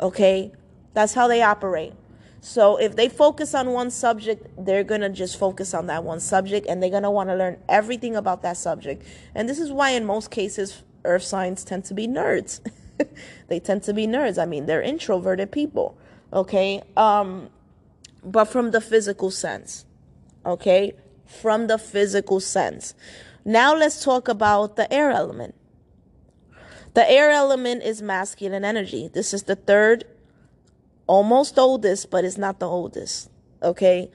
Okay, 0.00 0.52
that's 0.92 1.14
how 1.14 1.28
they 1.28 1.42
operate. 1.42 1.92
So 2.40 2.76
if 2.76 2.94
they 2.96 3.08
focus 3.08 3.54
on 3.54 3.72
one 3.72 3.90
subject, 3.90 4.46
they're 4.58 4.84
gonna 4.84 5.08
just 5.08 5.38
focus 5.38 5.72
on 5.74 5.86
that 5.86 6.04
one 6.04 6.20
subject, 6.20 6.66
and 6.68 6.82
they're 6.82 6.90
gonna 6.90 7.10
want 7.10 7.30
to 7.30 7.36
learn 7.36 7.58
everything 7.68 8.16
about 8.16 8.42
that 8.42 8.56
subject. 8.56 9.06
And 9.34 9.48
this 9.48 9.58
is 9.58 9.72
why, 9.72 9.90
in 9.90 10.04
most 10.04 10.30
cases, 10.30 10.82
earth 11.04 11.22
signs 11.22 11.64
tend 11.64 11.84
to 11.86 11.94
be 11.94 12.06
nerds. 12.06 12.60
they 13.48 13.60
tend 13.60 13.82
to 13.84 13.94
be 13.94 14.06
nerds. 14.06 14.40
I 14.40 14.46
mean, 14.46 14.66
they're 14.66 14.82
introverted 14.82 15.52
people. 15.52 15.96
Okay. 16.32 16.82
Um, 16.96 17.48
but 18.24 18.46
from 18.46 18.70
the 18.70 18.80
physical 18.80 19.30
sense. 19.30 19.84
Okay? 20.44 20.94
From 21.26 21.66
the 21.66 21.78
physical 21.78 22.40
sense. 22.40 22.94
Now 23.44 23.74
let's 23.74 24.02
talk 24.02 24.28
about 24.28 24.76
the 24.76 24.92
air 24.92 25.10
element. 25.10 25.54
The 26.94 27.08
air 27.10 27.30
element 27.30 27.82
is 27.82 28.00
masculine 28.00 28.64
energy. 28.64 29.08
This 29.12 29.34
is 29.34 29.44
the 29.44 29.56
third, 29.56 30.04
almost 31.06 31.58
oldest, 31.58 32.10
but 32.10 32.24
it's 32.24 32.38
not 32.38 32.60
the 32.60 32.68
oldest. 32.68 33.30
Okay? 33.62 34.10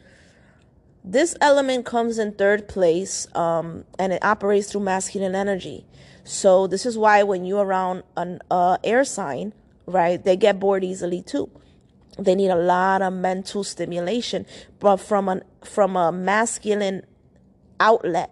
This 1.03 1.35
element 1.41 1.85
comes 1.85 2.17
in 2.17 2.33
third 2.33 2.67
place 2.67 3.27
um, 3.35 3.85
and 3.97 4.13
it 4.13 4.23
operates 4.23 4.71
through 4.71 4.81
masculine 4.81 5.35
energy. 5.35 5.85
So, 6.23 6.67
this 6.67 6.85
is 6.85 6.97
why 6.97 7.23
when 7.23 7.43
you're 7.43 7.65
around 7.65 8.03
an 8.15 8.39
uh, 8.51 8.77
air 8.83 9.03
sign, 9.03 9.53
right, 9.85 10.23
they 10.23 10.35
get 10.35 10.59
bored 10.59 10.83
easily 10.83 11.21
too 11.21 11.49
they 12.23 12.35
need 12.35 12.49
a 12.49 12.55
lot 12.55 13.01
of 13.01 13.13
mental 13.13 13.63
stimulation 13.63 14.45
but 14.79 14.97
from 14.97 15.29
a 15.29 15.41
from 15.63 15.95
a 15.95 16.11
masculine 16.11 17.05
outlet 17.79 18.31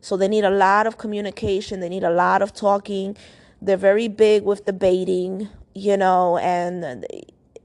so 0.00 0.16
they 0.16 0.28
need 0.28 0.44
a 0.44 0.50
lot 0.50 0.86
of 0.86 0.98
communication 0.98 1.80
they 1.80 1.88
need 1.88 2.04
a 2.04 2.10
lot 2.10 2.42
of 2.42 2.52
talking 2.52 3.16
they're 3.62 3.76
very 3.76 4.08
big 4.08 4.44
with 4.44 4.64
debating 4.64 5.48
you 5.74 5.96
know 5.96 6.38
and 6.38 7.06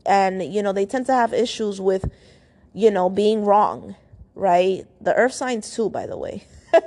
and 0.05 0.53
you 0.53 0.63
know 0.63 0.73
they 0.73 0.85
tend 0.85 1.05
to 1.05 1.13
have 1.13 1.33
issues 1.33 1.79
with 1.81 2.09
you 2.73 2.89
know 2.89 3.09
being 3.09 3.43
wrong 3.45 3.95
right? 4.39 4.85
The 5.01 5.13
earth 5.15 5.33
signs 5.33 5.75
too 5.75 5.89
by 5.89 6.07
the 6.07 6.17
way. 6.17 6.45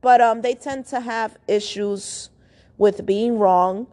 But 0.00 0.20
um 0.20 0.42
they 0.42 0.54
tend 0.54 0.86
to 0.86 1.00
have 1.00 1.38
issues 1.46 2.28
with 2.76 3.06
being 3.06 3.38
wrong 3.38 3.86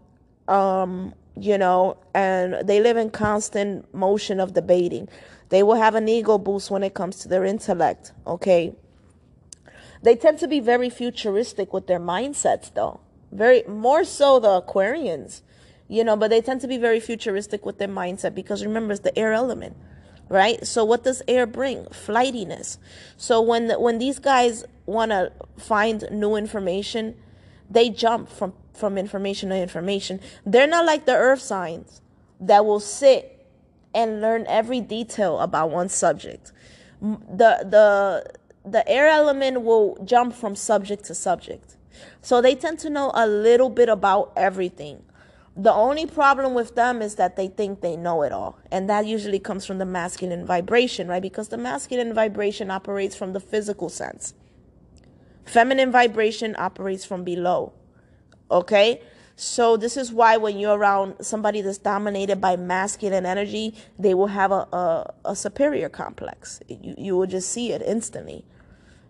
um 0.47 1.13
you 1.37 1.57
know 1.57 1.97
and 2.15 2.67
they 2.67 2.81
live 2.81 2.97
in 2.97 3.11
constant 3.11 3.93
motion 3.93 4.39
of 4.39 4.53
debating. 4.53 5.07
They 5.49 5.61
will 5.63 5.75
have 5.75 5.95
an 5.95 6.09
ego 6.09 6.37
boost 6.39 6.71
when 6.71 6.83
it 6.83 6.93
comes 6.95 7.17
to 7.19 7.27
their 7.27 7.45
intellect 7.45 8.11
okay? 8.25 8.73
They 10.01 10.15
tend 10.15 10.39
to 10.39 10.47
be 10.47 10.59
very 10.59 10.89
futuristic 10.89 11.71
with 11.71 11.85
their 11.85 11.99
mindsets 11.99 12.73
though 12.73 12.99
very 13.31 13.63
more 13.67 14.03
so 14.03 14.39
the 14.39 14.61
aquarians 14.61 15.41
you 15.89 16.03
know, 16.03 16.15
but 16.15 16.29
they 16.29 16.39
tend 16.39 16.61
to 16.61 16.67
be 16.67 16.77
very 16.77 16.99
futuristic 17.01 17.65
with 17.65 17.79
their 17.79 17.87
mindset 17.87 18.35
because 18.35 18.63
remember 18.63 18.93
it's 18.93 19.01
the 19.01 19.17
air 19.17 19.33
element, 19.33 19.75
right? 20.29 20.65
So 20.65 20.85
what 20.85 21.03
does 21.03 21.23
air 21.27 21.47
bring? 21.47 21.87
Flightiness. 21.87 22.77
So 23.17 23.41
when 23.41 23.69
when 23.81 23.97
these 23.97 24.19
guys 24.19 24.63
want 24.85 25.11
to 25.11 25.31
find 25.57 26.07
new 26.11 26.35
information, 26.35 27.15
they 27.69 27.89
jump 27.89 28.29
from 28.29 28.53
from 28.73 28.97
information 28.97 29.49
to 29.49 29.57
information. 29.57 30.21
They're 30.45 30.67
not 30.67 30.85
like 30.85 31.05
the 31.05 31.15
earth 31.15 31.41
signs 31.41 32.01
that 32.39 32.63
will 32.65 32.79
sit 32.79 33.47
and 33.93 34.21
learn 34.21 34.45
every 34.47 34.79
detail 34.79 35.39
about 35.39 35.71
one 35.71 35.89
subject. 35.89 36.51
The 37.01 37.65
the 37.65 38.31
the 38.63 38.87
air 38.87 39.07
element 39.07 39.63
will 39.63 39.97
jump 40.05 40.35
from 40.35 40.55
subject 40.55 41.05
to 41.05 41.15
subject. 41.15 41.77
So 42.21 42.41
they 42.41 42.55
tend 42.55 42.79
to 42.79 42.89
know 42.89 43.11
a 43.13 43.27
little 43.27 43.69
bit 43.69 43.89
about 43.89 44.33
everything. 44.35 45.03
The 45.55 45.73
only 45.73 46.05
problem 46.05 46.53
with 46.53 46.75
them 46.75 47.01
is 47.01 47.15
that 47.15 47.35
they 47.35 47.47
think 47.47 47.81
they 47.81 47.97
know 47.97 48.21
it 48.21 48.31
all. 48.31 48.57
And 48.71 48.89
that 48.89 49.05
usually 49.05 49.39
comes 49.39 49.65
from 49.65 49.77
the 49.77 49.85
masculine 49.85 50.45
vibration, 50.45 51.07
right? 51.07 51.21
Because 51.21 51.49
the 51.49 51.57
masculine 51.57 52.13
vibration 52.13 52.71
operates 52.71 53.15
from 53.15 53.33
the 53.33 53.41
physical 53.41 53.89
sense. 53.89 54.33
Feminine 55.43 55.91
vibration 55.91 56.55
operates 56.57 57.03
from 57.03 57.23
below. 57.23 57.73
Okay? 58.49 59.01
So 59.35 59.77
this 59.77 59.97
is 59.97 60.11
why 60.11 60.37
when 60.37 60.59
you're 60.59 60.77
around 60.77 61.15
somebody 61.25 61.61
that's 61.61 61.77
dominated 61.77 62.39
by 62.39 62.55
masculine 62.55 63.25
energy, 63.25 63.73
they 63.97 64.13
will 64.13 64.27
have 64.27 64.51
a, 64.51 64.67
a, 64.71 65.13
a 65.25 65.35
superior 65.35 65.89
complex. 65.89 66.61
You, 66.67 66.95
you 66.97 67.17
will 67.17 67.25
just 67.27 67.49
see 67.49 67.71
it 67.71 67.81
instantly. 67.81 68.45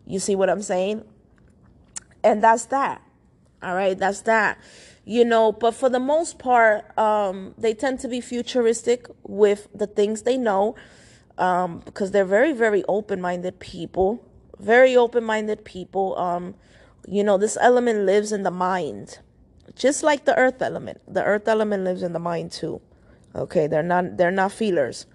You 0.06 0.20
see 0.20 0.36
what 0.36 0.50
I'm 0.50 0.62
saying? 0.62 1.04
And 2.24 2.44
that's 2.44 2.66
that. 2.66 3.02
All 3.62 3.76
right, 3.76 3.98
that's 3.98 4.22
that. 4.22 4.58
You 5.06 5.26
know 5.26 5.52
but 5.52 5.72
for 5.72 5.90
the 5.90 6.00
most 6.00 6.38
part 6.38 6.96
um, 6.98 7.56
they 7.58 7.74
tend 7.74 8.00
to 8.02 8.08
be 8.08 8.22
futuristic 8.22 9.08
with 9.24 9.68
the 9.74 9.88
things 9.88 10.22
they 10.22 10.38
know 10.38 10.76
um, 11.40 11.80
because 11.80 12.12
they're 12.12 12.26
very 12.26 12.54
very 12.54 12.84
open-minded 12.88 13.60
people. 13.60 14.24
Very 14.60 14.96
open-minded 14.96 15.66
people. 15.66 16.16
Um, 16.18 16.54
you 17.08 17.24
know 17.24 17.38
this 17.40 17.58
element 17.60 18.02
lives 18.06 18.32
in 18.32 18.44
the 18.44 18.52
mind. 18.52 19.18
Just 19.76 20.04
like 20.04 20.26
the 20.26 20.38
earth 20.38 20.62
element. 20.62 21.02
The 21.08 21.24
earth 21.24 21.48
element 21.48 21.86
lives 21.86 22.04
in 22.04 22.14
the 22.14 22.20
mind 22.20 22.52
too. 22.52 22.80
Okay 23.36 23.66
they're 23.66 23.82
not 23.82 24.18
they're 24.18 24.32
not 24.32 24.52
feelers. 24.52 25.08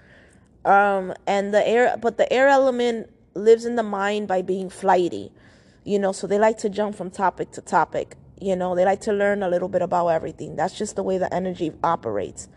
Um, 0.65 1.15
and 1.25 1.55
the 1.55 1.67
air 1.67 1.97
but 2.01 2.17
the 2.17 2.31
air 2.33 2.49
element 2.49 3.11
lives 3.35 3.65
in 3.65 3.77
the 3.77 3.83
mind 3.85 4.27
by 4.27 4.43
being 4.43 4.69
flighty 4.71 5.31
you 5.85 5.99
know 5.99 6.13
so 6.13 6.27
they 6.27 6.39
like 6.39 6.59
to 6.59 6.69
jump 6.69 6.97
from 6.97 7.11
topic 7.11 7.51
to 7.53 7.61
topic 7.61 8.17
you 8.41 8.57
know, 8.57 8.75
they 8.75 8.85
like 8.85 9.01
to 9.03 9.13
learn 9.13 9.43
a 9.43 9.49
little 9.49 9.69
bit 9.69 9.83
about 9.83 10.09
everything. 10.09 10.57
That's 10.57 10.77
just 10.77 10.97
the 10.97 11.03
way 11.03 11.19
the 11.19 11.33
energy 11.33 11.73
operates. 11.83 12.49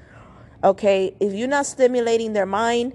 Okay, 0.64 1.16
if 1.20 1.34
you're 1.34 1.48
not 1.48 1.66
stimulating 1.66 2.34
their 2.34 2.46
mind, 2.46 2.94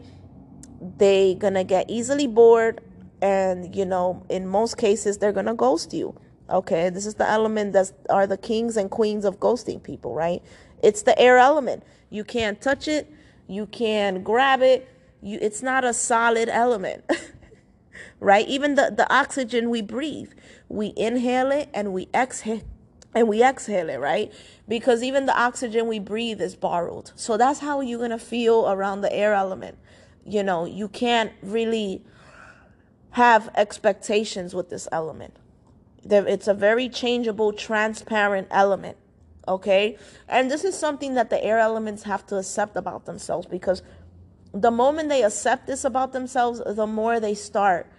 they 0.98 1.34
gonna 1.36 1.64
get 1.64 1.88
easily 1.88 2.26
bored 2.26 2.80
and 3.22 3.74
you 3.74 3.84
know, 3.84 4.26
in 4.28 4.46
most 4.46 4.76
cases 4.76 5.18
they're 5.18 5.32
gonna 5.32 5.54
ghost 5.54 5.94
you. 5.94 6.14
Okay, 6.50 6.90
this 6.90 7.06
is 7.06 7.14
the 7.14 7.28
element 7.28 7.72
that 7.72 7.92
are 8.10 8.26
the 8.26 8.36
kings 8.36 8.76
and 8.76 8.90
queens 8.90 9.24
of 9.24 9.38
ghosting 9.38 9.82
people, 9.82 10.14
right? 10.14 10.42
It's 10.82 11.02
the 11.02 11.18
air 11.18 11.38
element. 11.38 11.84
You 12.10 12.24
can't 12.24 12.60
touch 12.60 12.88
it, 12.88 13.10
you 13.46 13.66
can't 13.66 14.24
grab 14.24 14.60
it, 14.60 14.88
you 15.22 15.38
it's 15.40 15.62
not 15.62 15.84
a 15.84 15.94
solid 15.94 16.48
element. 16.48 17.04
right? 18.22 18.46
Even 18.46 18.76
the, 18.76 18.94
the 18.96 19.12
oxygen 19.12 19.68
we 19.68 19.82
breathe, 19.82 20.32
we 20.68 20.92
inhale 20.96 21.50
it 21.50 21.68
and 21.74 21.92
we 21.92 22.08
exhale 22.14 22.62
and 23.14 23.28
we 23.28 23.42
exhale 23.42 23.90
it, 23.90 23.98
right? 23.98 24.32
Because 24.66 25.02
even 25.02 25.26
the 25.26 25.38
oxygen 25.38 25.86
we 25.86 25.98
breathe 25.98 26.40
is 26.40 26.54
borrowed. 26.54 27.10
So 27.14 27.36
that's 27.36 27.58
how 27.58 27.80
you're 27.80 27.98
going 27.98 28.10
to 28.10 28.18
feel 28.18 28.70
around 28.70 29.02
the 29.02 29.12
air 29.12 29.34
element. 29.34 29.76
You 30.24 30.42
know, 30.42 30.64
you 30.64 30.88
can't 30.88 31.32
really 31.42 32.02
have 33.10 33.50
expectations 33.54 34.54
with 34.54 34.70
this 34.70 34.88
element. 34.92 35.34
It's 36.04 36.48
a 36.48 36.54
very 36.54 36.88
changeable, 36.88 37.52
transparent 37.52 38.48
element. 38.50 38.96
Okay? 39.46 39.98
And 40.28 40.50
this 40.50 40.64
is 40.64 40.78
something 40.78 41.14
that 41.14 41.28
the 41.28 41.42
air 41.44 41.58
elements 41.58 42.04
have 42.04 42.24
to 42.28 42.38
accept 42.38 42.76
about 42.76 43.04
themselves 43.04 43.46
because 43.46 43.82
the 44.54 44.70
moment 44.70 45.08
they 45.08 45.22
accept 45.22 45.66
this 45.66 45.84
about 45.84 46.12
themselves, 46.12 46.62
the 46.64 46.86
more 46.86 47.20
they 47.20 47.34
start, 47.34 47.91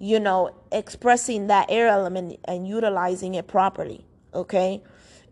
you 0.00 0.18
know, 0.18 0.50
expressing 0.72 1.46
that 1.46 1.66
air 1.68 1.86
element 1.86 2.40
and 2.46 2.66
utilizing 2.66 3.34
it 3.34 3.46
properly 3.46 4.04
okay? 4.34 4.82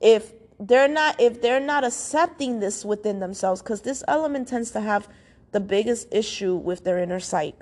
If 0.00 0.32
they're 0.60 0.88
not 0.88 1.20
if 1.20 1.40
they're 1.40 1.60
not 1.60 1.84
accepting 1.84 2.60
this 2.60 2.84
within 2.84 3.20
themselves 3.20 3.62
because 3.62 3.82
this 3.82 4.02
element 4.08 4.48
tends 4.48 4.70
to 4.72 4.80
have 4.80 5.08
the 5.52 5.60
biggest 5.60 6.08
issue 6.12 6.54
with 6.54 6.84
their 6.84 6.98
inner 6.98 7.20
psyche 7.20 7.56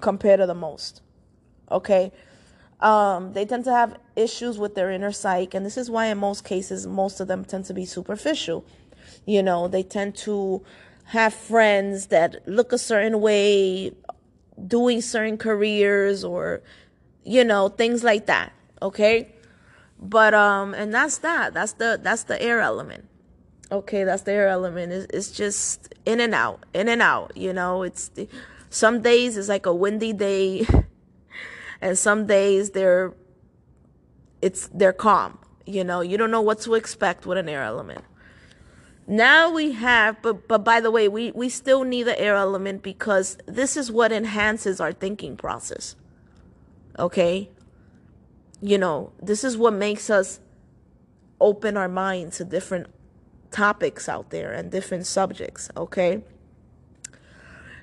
compared 0.00 0.40
to 0.40 0.46
the 0.46 0.54
most 0.54 1.02
okay? 1.70 2.12
Um, 2.80 3.32
they 3.32 3.46
tend 3.46 3.64
to 3.64 3.72
have 3.72 3.96
issues 4.16 4.58
with 4.58 4.74
their 4.74 4.90
inner 4.90 5.12
psyche 5.12 5.56
and 5.56 5.64
this 5.64 5.76
is 5.76 5.90
why 5.90 6.06
in 6.06 6.18
most 6.18 6.44
cases 6.44 6.86
most 6.86 7.20
of 7.20 7.28
them 7.28 7.44
tend 7.44 7.64
to 7.66 7.74
be 7.74 7.84
superficial. 7.84 8.64
You 9.26 9.42
know 9.42 9.68
they 9.68 9.82
tend 9.82 10.16
to 10.16 10.64
have 11.08 11.34
friends 11.34 12.06
that 12.06 12.46
look 12.48 12.72
a 12.72 12.78
certain 12.78 13.20
way 13.20 13.92
doing 14.66 15.00
certain 15.00 15.36
careers 15.36 16.24
or 16.24 16.62
you 17.24 17.44
know 17.44 17.68
things 17.68 18.04
like 18.04 18.26
that 18.26 18.52
okay? 18.84 19.32
But 19.98 20.34
um 20.34 20.74
and 20.74 20.94
that's 20.94 21.18
that. 21.18 21.54
That's 21.54 21.72
the 21.72 21.98
that's 22.00 22.24
the 22.24 22.40
air 22.40 22.60
element. 22.60 23.08
Okay 23.72 24.04
that's 24.04 24.22
the 24.22 24.32
air 24.32 24.48
element. 24.48 24.92
It's, 24.92 25.06
it's 25.12 25.30
just 25.30 25.94
in 26.06 26.20
and 26.20 26.34
out 26.34 26.64
in 26.74 26.88
and 26.88 27.02
out 27.02 27.36
you 27.36 27.52
know? 27.52 27.82
It's 27.82 28.10
some 28.68 29.02
days 29.02 29.36
it's 29.36 29.48
like 29.48 29.66
a 29.66 29.74
windy 29.74 30.12
day 30.12 30.66
and 31.80 31.98
some 31.98 32.26
days 32.26 32.70
they're 32.70 33.14
it's 34.42 34.68
they're 34.68 34.92
calm 34.92 35.38
you 35.66 35.82
know? 35.82 36.02
You 36.02 36.18
don't 36.18 36.30
know 36.30 36.42
what 36.42 36.60
to 36.60 36.74
expect 36.74 37.24
with 37.24 37.38
an 37.38 37.48
air 37.48 37.62
element 37.62 38.04
now 39.06 39.52
we 39.52 39.72
have 39.72 40.20
but 40.22 40.48
but 40.48 40.64
by 40.64 40.80
the 40.80 40.90
way 40.90 41.08
we 41.08 41.30
we 41.32 41.48
still 41.48 41.84
need 41.84 42.04
the 42.04 42.18
air 42.18 42.36
element 42.36 42.82
because 42.82 43.36
this 43.46 43.76
is 43.76 43.92
what 43.92 44.10
enhances 44.12 44.80
our 44.80 44.92
thinking 44.92 45.36
process 45.36 45.94
okay 46.98 47.50
you 48.64 48.78
know, 48.78 49.12
this 49.20 49.44
is 49.44 49.58
what 49.58 49.74
makes 49.74 50.08
us 50.08 50.40
open 51.38 51.76
our 51.76 51.88
mind 51.88 52.32
to 52.32 52.44
different 52.46 52.86
topics 53.50 54.08
out 54.08 54.30
there 54.30 54.54
and 54.54 54.70
different 54.70 55.06
subjects, 55.06 55.68
okay? 55.76 56.22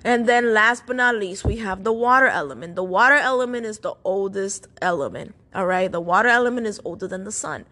And 0.03 0.27
then 0.27 0.55
last 0.55 0.87
but 0.87 0.95
not 0.95 1.17
least, 1.17 1.45
we 1.45 1.57
have 1.57 1.83
the 1.83 1.93
water 1.93 2.25
element. 2.25 2.75
The 2.75 2.83
water 2.83 3.13
element 3.13 3.67
is 3.67 3.77
the 3.77 3.93
oldest 4.03 4.67
element, 4.81 5.35
all 5.53 5.67
right? 5.67 5.91
The 5.91 6.01
water 6.01 6.29
element 6.29 6.65
is 6.65 6.81
older 6.83 7.07
than 7.07 7.25
the 7.25 7.31
sun. 7.31 7.65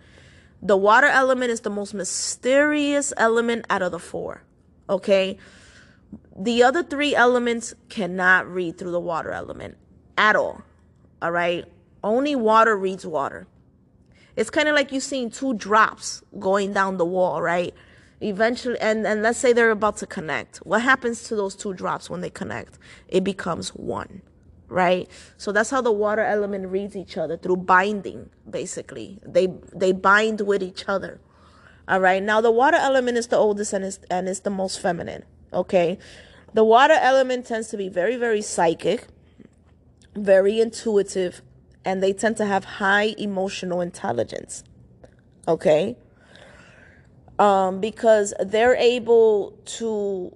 The 0.61 0.75
water 0.75 1.07
element 1.07 1.51
is 1.51 1.61
the 1.61 1.69
most 1.69 1.93
mysterious 1.93 3.13
element 3.15 3.65
out 3.69 3.81
of 3.81 3.91
the 3.91 3.99
four, 3.99 4.43
okay? 4.89 5.37
The 6.37 6.63
other 6.63 6.83
three 6.83 7.15
elements 7.15 7.73
cannot 7.87 8.51
read 8.51 8.77
through 8.77 8.91
the 8.91 8.99
water 8.99 9.31
element 9.31 9.77
at 10.17 10.35
all, 10.35 10.61
all 11.21 11.31
right? 11.31 11.65
Only 12.03 12.35
water 12.35 12.77
reads 12.77 13.05
water. 13.05 13.47
It's 14.35 14.49
kind 14.49 14.67
of 14.69 14.75
like 14.75 14.91
you 14.91 14.99
seeing 14.99 15.29
two 15.29 15.53
drops 15.53 16.23
going 16.39 16.73
down 16.73 16.97
the 16.97 17.05
wall, 17.05 17.41
right? 17.41 17.73
Eventually, 18.21 18.79
and, 18.79 19.07
and 19.07 19.21
let's 19.21 19.39
say 19.39 19.53
they're 19.53 19.71
about 19.71 19.97
to 19.97 20.05
connect. 20.05 20.57
What 20.57 20.81
happens 20.81 21.23
to 21.23 21.35
those 21.35 21.55
two 21.55 21.73
drops 21.73 22.09
when 22.09 22.21
they 22.21 22.29
connect? 22.29 22.77
It 23.07 23.23
becomes 23.23 23.69
one, 23.69 24.21
right? 24.69 25.09
So 25.37 25.51
that's 25.51 25.69
how 25.69 25.81
the 25.81 25.91
water 25.91 26.21
element 26.21 26.67
reads 26.67 26.95
each 26.95 27.17
other 27.17 27.37
through 27.37 27.57
binding, 27.57 28.29
basically. 28.49 29.19
They 29.25 29.47
they 29.75 29.91
bind 29.91 30.41
with 30.41 30.63
each 30.63 30.85
other. 30.87 31.19
All 31.87 31.99
right. 31.99 32.23
Now 32.23 32.39
the 32.39 32.51
water 32.51 32.77
element 32.77 33.17
is 33.17 33.27
the 33.27 33.37
oldest 33.37 33.73
and 33.73 33.83
is 33.83 33.99
and 34.09 34.29
is 34.29 34.41
the 34.41 34.49
most 34.49 34.79
feminine. 34.79 35.25
Okay. 35.51 35.97
The 36.53 36.63
water 36.63 36.97
element 36.99 37.45
tends 37.45 37.67
to 37.69 37.77
be 37.77 37.89
very, 37.89 38.15
very 38.15 38.41
psychic, 38.41 39.07
very 40.15 40.59
intuitive, 40.59 41.41
and 41.85 42.01
they 42.01 42.13
tend 42.13 42.37
to 42.37 42.45
have 42.45 42.63
high 42.65 43.13
emotional 43.17 43.81
intelligence. 43.81 44.63
Okay? 45.47 45.95
um, 47.39 47.79
because 47.79 48.33
they're 48.39 48.75
able 48.75 49.57
to 49.65 50.35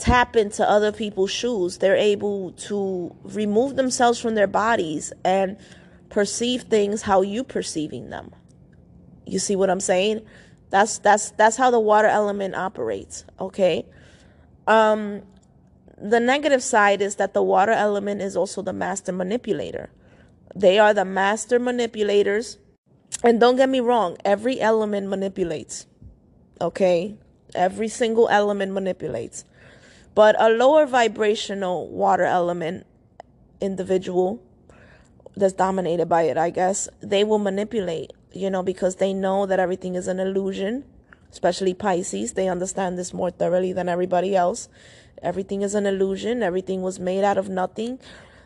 tap 0.00 0.34
into 0.34 0.68
other 0.68 0.90
people's 0.90 1.30
shoes. 1.30 1.78
They're 1.78 1.94
able 1.94 2.52
to 2.52 3.14
remove 3.22 3.76
themselves 3.76 4.18
from 4.18 4.34
their 4.34 4.46
bodies 4.46 5.12
and 5.24 5.56
perceive 6.08 6.62
things 6.62 7.02
how 7.02 7.22
you 7.22 7.44
perceiving 7.44 8.10
them. 8.10 8.32
You 9.26 9.38
see 9.38 9.54
what 9.54 9.70
I'm 9.70 9.80
saying? 9.80 10.22
That's 10.70 10.98
that's 10.98 11.30
that's 11.32 11.56
how 11.56 11.70
the 11.70 11.80
water 11.80 12.08
element 12.08 12.54
operates, 12.54 13.24
okay? 13.38 13.86
Um 14.66 15.22
the 16.00 16.18
negative 16.18 16.62
side 16.62 17.02
is 17.02 17.16
that 17.16 17.34
the 17.34 17.42
water 17.42 17.72
element 17.72 18.22
is 18.22 18.36
also 18.36 18.62
the 18.62 18.72
master 18.72 19.12
manipulator. 19.12 19.90
They 20.56 20.78
are 20.78 20.94
the 20.94 21.04
master 21.04 21.58
manipulators. 21.58 22.58
And 23.22 23.38
don't 23.38 23.56
get 23.56 23.68
me 23.68 23.80
wrong, 23.80 24.16
every 24.24 24.60
element 24.60 25.08
manipulates. 25.08 25.86
Okay? 26.60 27.18
Every 27.54 27.88
single 27.88 28.28
element 28.28 28.72
manipulates. 28.72 29.44
But 30.14 30.34
a 30.38 30.48
lower 30.50 30.86
vibrational 30.86 31.88
water 31.88 32.24
element 32.24 32.86
individual 33.60 34.42
that's 35.36 35.52
dominated 35.52 36.06
by 36.06 36.22
it, 36.22 36.36
I 36.36 36.50
guess, 36.50 36.88
they 37.00 37.24
will 37.24 37.38
manipulate, 37.38 38.12
you 38.32 38.50
know, 38.50 38.62
because 38.62 38.96
they 38.96 39.12
know 39.12 39.46
that 39.46 39.60
everything 39.60 39.94
is 39.94 40.08
an 40.08 40.18
illusion, 40.18 40.84
especially 41.30 41.74
Pisces. 41.74 42.32
They 42.32 42.48
understand 42.48 42.98
this 42.98 43.14
more 43.14 43.30
thoroughly 43.30 43.72
than 43.72 43.88
everybody 43.88 44.34
else. 44.34 44.68
Everything 45.22 45.62
is 45.62 45.74
an 45.74 45.86
illusion, 45.86 46.42
everything 46.42 46.82
was 46.82 46.98
made 46.98 47.24
out 47.24 47.38
of 47.38 47.48
nothing. 47.48 47.98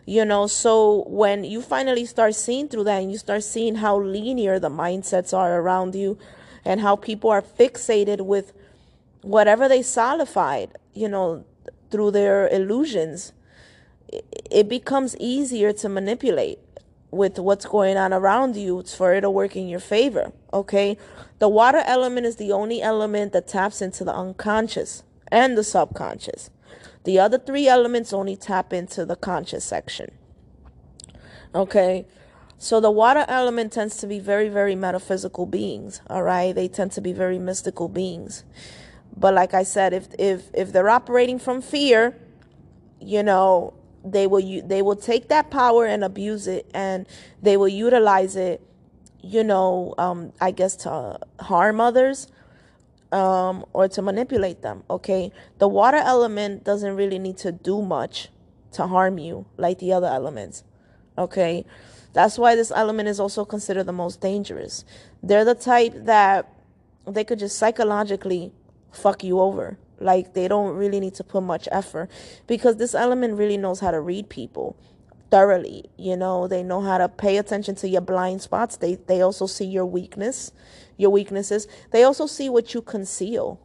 You 0.07 0.25
know, 0.27 0.47
so 0.47 1.05
when 1.07 1.45
you 1.45 1.63
finally 1.63 2.05
start 2.05 2.35
seeing 2.35 2.69
through 2.69 2.85
that 2.85 3.01
and 3.03 3.11
you 3.11 3.17
start 3.17 3.43
seeing 3.43 3.77
how 3.77 3.99
linear 3.99 4.59
the 4.59 4.69
mindsets 4.69 5.33
are 5.33 5.59
around 5.59 5.95
you 5.95 6.19
and 6.63 6.83
how 6.83 6.97
people 6.97 7.31
are 7.31 7.41
fixated 7.41 8.21
with 8.21 8.53
whatever 9.23 9.67
they 9.67 9.81
solidified, 9.81 10.77
you 10.93 11.09
know, 11.09 11.45
through 11.95 12.11
their 12.11 12.49
illusions, 12.49 13.33
it 14.51 14.69
becomes 14.69 15.17
easier 15.21 15.73
to 15.73 15.89
manipulate 15.89 16.59
with 17.13 17.39
what's 17.39 17.67
going 17.67 17.97
on 17.97 18.13
around 18.13 18.57
you 18.57 18.83
for 18.83 19.15
it 19.15 19.21
to 19.21 19.31
work 19.31 19.55
in 19.55 19.69
your 19.69 19.79
favor. 19.79 20.33
Okay. 20.53 20.99
The 21.39 21.49
water 21.49 21.85
element 21.87 22.27
is 22.27 22.35
the 22.35 22.51
only 22.51 22.83
element 22.83 23.33
that 23.33 23.47
taps 23.47 23.81
into 23.81 24.03
the 24.03 24.13
unconscious 24.13 25.05
and 25.29 25.57
the 25.57 25.63
subconscious. 25.63 26.51
The 27.05 27.21
other 27.21 27.39
three 27.39 27.69
elements 27.69 28.13
only 28.13 28.35
tap 28.35 28.73
into 28.73 29.07
the 29.07 29.15
conscious 29.15 29.65
section. 29.65 30.11
Okay. 31.55 32.07
So 32.59 32.81
the 32.81 32.91
water 32.91 33.25
element 33.29 33.73
tends 33.73 33.99
to 33.99 34.09
be 34.09 34.19
very, 34.19 34.49
very 34.49 34.75
metaphysical 34.75 35.47
beings. 35.47 36.01
All 36.11 36.25
right. 36.25 36.53
They 36.53 36.67
tend 36.67 36.91
to 36.93 37.01
be 37.01 37.13
very 37.13 37.39
mystical 37.39 37.89
beings. 37.89 38.43
But 39.17 39.35
like 39.35 39.55
I 39.55 39.63
said, 39.63 39.93
if 39.93 40.09
if 40.19 40.51
if 40.55 40.73
they're 40.73 40.91
operating 40.91 41.39
from 41.39 41.63
fear, 41.63 42.17
you 43.01 43.23
know, 43.23 43.75
they 44.05 44.27
will 44.27 44.63
they 44.67 44.83
will 44.83 44.97
take 44.97 45.29
that 45.29 45.51
power 45.51 45.87
and 45.87 46.05
abuse 46.05 46.47
it 46.47 46.71
and 46.75 47.07
they 47.43 47.57
will 47.57 47.69
utilize 47.69 48.37
it 48.37 48.61
you 49.23 49.43
know 49.43 49.95
um, 49.97 50.31
i 50.41 50.51
guess 50.51 50.77
to 50.77 51.19
harm 51.41 51.81
others 51.81 52.29
um, 53.13 53.65
or 53.73 53.87
to 53.87 54.03
manipulate 54.03 54.63
them 54.63 54.83
okay? 54.91 55.31
The 55.59 55.69
water 55.69 55.99
element 55.99 56.65
doesn't 56.65 56.97
really 56.97 57.21
need 57.21 57.37
to 57.39 57.53
do 57.53 57.81
much 57.81 58.29
to 58.73 58.89
harm 58.89 59.19
you 59.19 59.47
like 59.57 59.79
the 59.79 59.93
other 59.93 60.09
elements 60.09 60.65
okay? 61.17 61.65
That's 62.13 62.39
why 62.39 62.57
this 62.57 62.73
element 62.75 63.09
is 63.09 63.21
also 63.21 63.45
considered 63.45 63.85
the 63.85 63.93
most 63.93 64.21
dangerous. 64.21 64.85
They're 65.23 65.45
the 65.45 65.55
type 65.55 65.93
that 65.95 66.53
they 67.07 67.25
could 67.25 67.39
just 67.39 67.57
psychologically 67.57 68.53
fuck 68.97 69.25
you 69.25 69.41
over 69.41 69.79
like 70.01 70.35
they 70.35 70.49
don't 70.49 70.77
really 70.77 71.01
need 71.01 71.15
to 71.15 71.25
put 71.25 71.43
much 71.43 71.69
effort 71.73 72.11
because 72.47 72.77
this 72.77 72.95
element 72.95 73.39
really 73.39 73.57
knows 73.57 73.81
how 73.81 73.91
to 73.91 74.01
read 74.01 74.29
people 74.29 74.77
thoroughly. 75.31 75.85
You 75.97 76.17
know, 76.17 76.47
they 76.47 76.63
know 76.63 76.81
how 76.81 76.99
to 76.99 77.09
pay 77.09 77.39
attention 77.39 77.75
to 77.77 77.89
your 77.89 78.01
blind 78.01 78.43
spots. 78.43 78.77
They 78.77 78.97
they 78.97 79.23
also 79.23 79.47
see 79.47 79.65
your 79.65 79.87
weakness, 79.87 80.53
your 80.97 81.11
weaknesses. 81.11 81.67
They 81.91 82.05
also 82.05 82.27
see 82.27 82.49
what 82.49 82.75
you 82.75 82.83
conceal. 82.83 83.61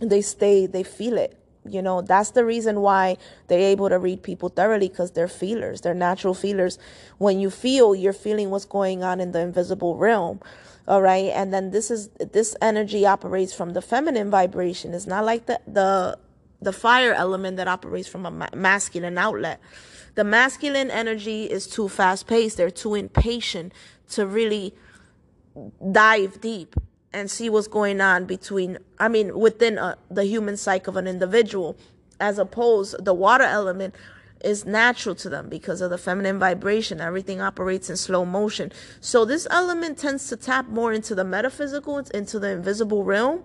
They 0.00 0.20
stay, 0.22 0.66
they 0.66 0.82
feel 0.82 1.16
it. 1.16 1.38
You 1.64 1.80
know, 1.80 2.02
that's 2.02 2.32
the 2.32 2.44
reason 2.44 2.80
why 2.80 3.18
they're 3.46 3.60
able 3.60 3.88
to 3.88 3.98
read 3.98 4.24
people 4.24 4.48
thoroughly 4.48 4.88
because 4.88 5.12
they're 5.12 5.28
feelers. 5.28 5.80
They're 5.80 5.94
natural 5.94 6.34
feelers. 6.34 6.76
When 7.18 7.38
you 7.38 7.50
feel, 7.50 7.94
you're 7.94 8.12
feeling 8.12 8.50
what's 8.50 8.64
going 8.64 9.04
on 9.04 9.20
in 9.20 9.30
the 9.30 9.38
invisible 9.40 9.96
realm 9.96 10.40
all 10.86 11.02
right? 11.02 11.26
And 11.26 11.52
then 11.52 11.70
this 11.70 11.90
is 11.90 12.08
this 12.08 12.56
energy 12.60 13.06
operates 13.06 13.54
from 13.54 13.72
the 13.72 13.82
feminine 13.82 14.30
vibration. 14.30 14.94
It's 14.94 15.06
not 15.06 15.24
like 15.24 15.46
the 15.46 15.60
the 15.66 16.18
the 16.60 16.72
fire 16.72 17.12
element 17.12 17.56
that 17.56 17.68
operates 17.68 18.08
from 18.08 18.26
a 18.26 18.30
ma- 18.30 18.48
masculine 18.54 19.18
outlet. 19.18 19.60
The 20.14 20.24
masculine 20.24 20.90
energy 20.90 21.44
is 21.44 21.66
too 21.66 21.88
fast 21.88 22.26
paced 22.26 22.56
they're 22.56 22.70
too 22.70 22.94
impatient 22.94 23.72
to 24.10 24.26
really 24.26 24.74
dive 25.90 26.40
deep 26.40 26.76
and 27.12 27.30
see 27.30 27.48
what's 27.50 27.68
going 27.68 28.00
on 28.00 28.24
between 28.24 28.78
i 28.98 29.08
mean 29.08 29.38
within 29.38 29.78
a, 29.78 29.82
uh, 29.82 29.94
the 30.10 30.24
human 30.24 30.56
psyche 30.56 30.86
of 30.86 30.96
an 30.96 31.06
individual 31.06 31.76
as 32.20 32.38
opposed 32.38 32.94
the 33.04 33.12
water 33.12 33.44
element 33.44 33.94
is 34.44 34.64
natural 34.64 35.14
to 35.16 35.28
them 35.28 35.48
because 35.48 35.80
of 35.80 35.90
the 35.90 35.98
feminine 35.98 36.38
vibration. 36.38 37.00
Everything 37.00 37.40
operates 37.40 37.88
in 37.88 37.96
slow 37.96 38.24
motion. 38.24 38.72
So 39.00 39.24
this 39.24 39.46
element 39.50 39.98
tends 39.98 40.28
to 40.28 40.36
tap 40.36 40.68
more 40.68 40.92
into 40.92 41.14
the 41.14 41.24
metaphysical, 41.24 41.98
into 41.98 42.38
the 42.38 42.50
invisible 42.50 43.04
realm 43.04 43.44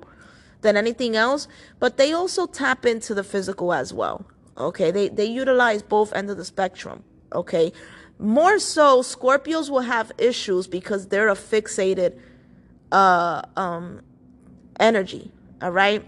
than 0.62 0.76
anything 0.76 1.16
else, 1.16 1.48
but 1.80 1.98
they 1.98 2.14
also 2.14 2.48
tap 2.48 2.86
into 2.86 3.14
the 3.14 3.24
physical 3.24 3.74
as 3.74 3.94
well. 3.94 4.26
Okay, 4.58 4.90
they, 4.90 5.08
they 5.08 5.26
utilize 5.26 5.84
both 5.84 6.14
ends 6.14 6.32
of 6.32 6.38
the 6.38 6.46
spectrum. 6.46 7.04
Okay, 7.34 7.72
more 8.18 8.58
so, 8.58 9.02
Scorpios 9.02 9.70
will 9.70 9.82
have 9.82 10.12
issues 10.18 10.66
because 10.66 11.08
they're 11.08 11.30
a 11.30 11.36
fixated 11.36 12.20
uh, 12.92 13.44
um, 13.56 14.02
energy. 14.80 15.32
All 15.62 15.72
right 15.72 16.04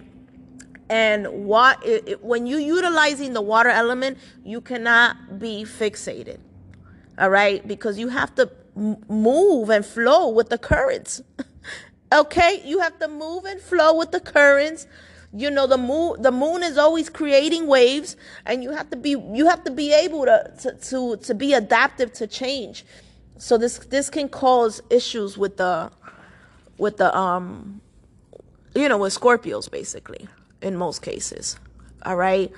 and 0.89 1.28
what 1.45 1.84
when 2.21 2.47
you 2.47 2.58
utilizing 2.58 3.34
the 3.34 3.41
water 3.41 3.69
element 3.69 4.17
you 4.43 4.62
cannot 4.62 5.39
be 5.39 5.63
fixated 5.63 6.39
all 7.19 7.30
right? 7.30 7.67
Because 7.67 7.99
you 7.99 8.08
have 8.08 8.34
to 8.36 8.49
move 8.75 9.69
and 9.69 9.86
flow 9.86 10.30
with 10.30 10.49
the 10.49 10.58
currents. 10.58 11.21
Okay? 12.12 12.63
You 12.65 12.80
have 12.80 12.97
to 13.02 13.08
move 13.08 13.45
and 13.45 13.62
flow 13.62 13.95
with 13.95 14.10
the 14.10 14.19
currents. 14.19 14.88
You 15.32 15.52
know 15.52 15.67
the 15.67 15.78
moon 15.78 16.19
the 16.19 16.32
moon 16.32 16.63
is 16.63 16.75
always 16.75 17.08
creating 17.08 17.67
waves 17.67 18.17
and 18.47 18.63
you 18.63 18.71
have 18.71 18.89
to 18.89 18.97
be 18.97 19.12
you 19.12 19.45
have 19.45 19.63
to 19.65 19.69
be 19.69 19.93
able 19.93 20.25
to 20.25 20.52
to 20.62 20.71
to, 20.89 21.17
to 21.17 21.36
be 21.36 21.54
adaptive 21.54 22.12
to 22.13 22.25
change. 22.25 22.84
So 23.38 23.60
this 23.60 23.78
this 23.78 24.10
can 24.10 24.28
cause 24.28 24.82
issues 24.89 25.38
with 25.38 25.58
the 25.58 25.91
with 26.80 26.97
the 26.97 27.15
um 27.15 27.80
you 28.73 28.89
know 28.89 28.97
with 28.97 29.13
scorpios 29.13 29.69
basically 29.69 30.28
in 30.62 30.76
most 30.76 31.02
cases. 31.02 31.58
All 32.04 32.15
right. 32.15 32.52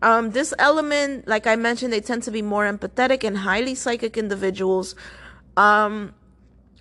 Um, 0.00 0.30
this 0.30 0.54
element, 0.58 1.26
like 1.26 1.46
I 1.46 1.56
mentioned, 1.56 1.92
they 1.92 2.00
tend 2.00 2.22
to 2.24 2.30
be 2.30 2.42
more 2.42 2.64
empathetic 2.64 3.24
and 3.24 3.38
highly 3.38 3.74
psychic 3.74 4.16
individuals. 4.16 4.94
Um, 5.56 6.14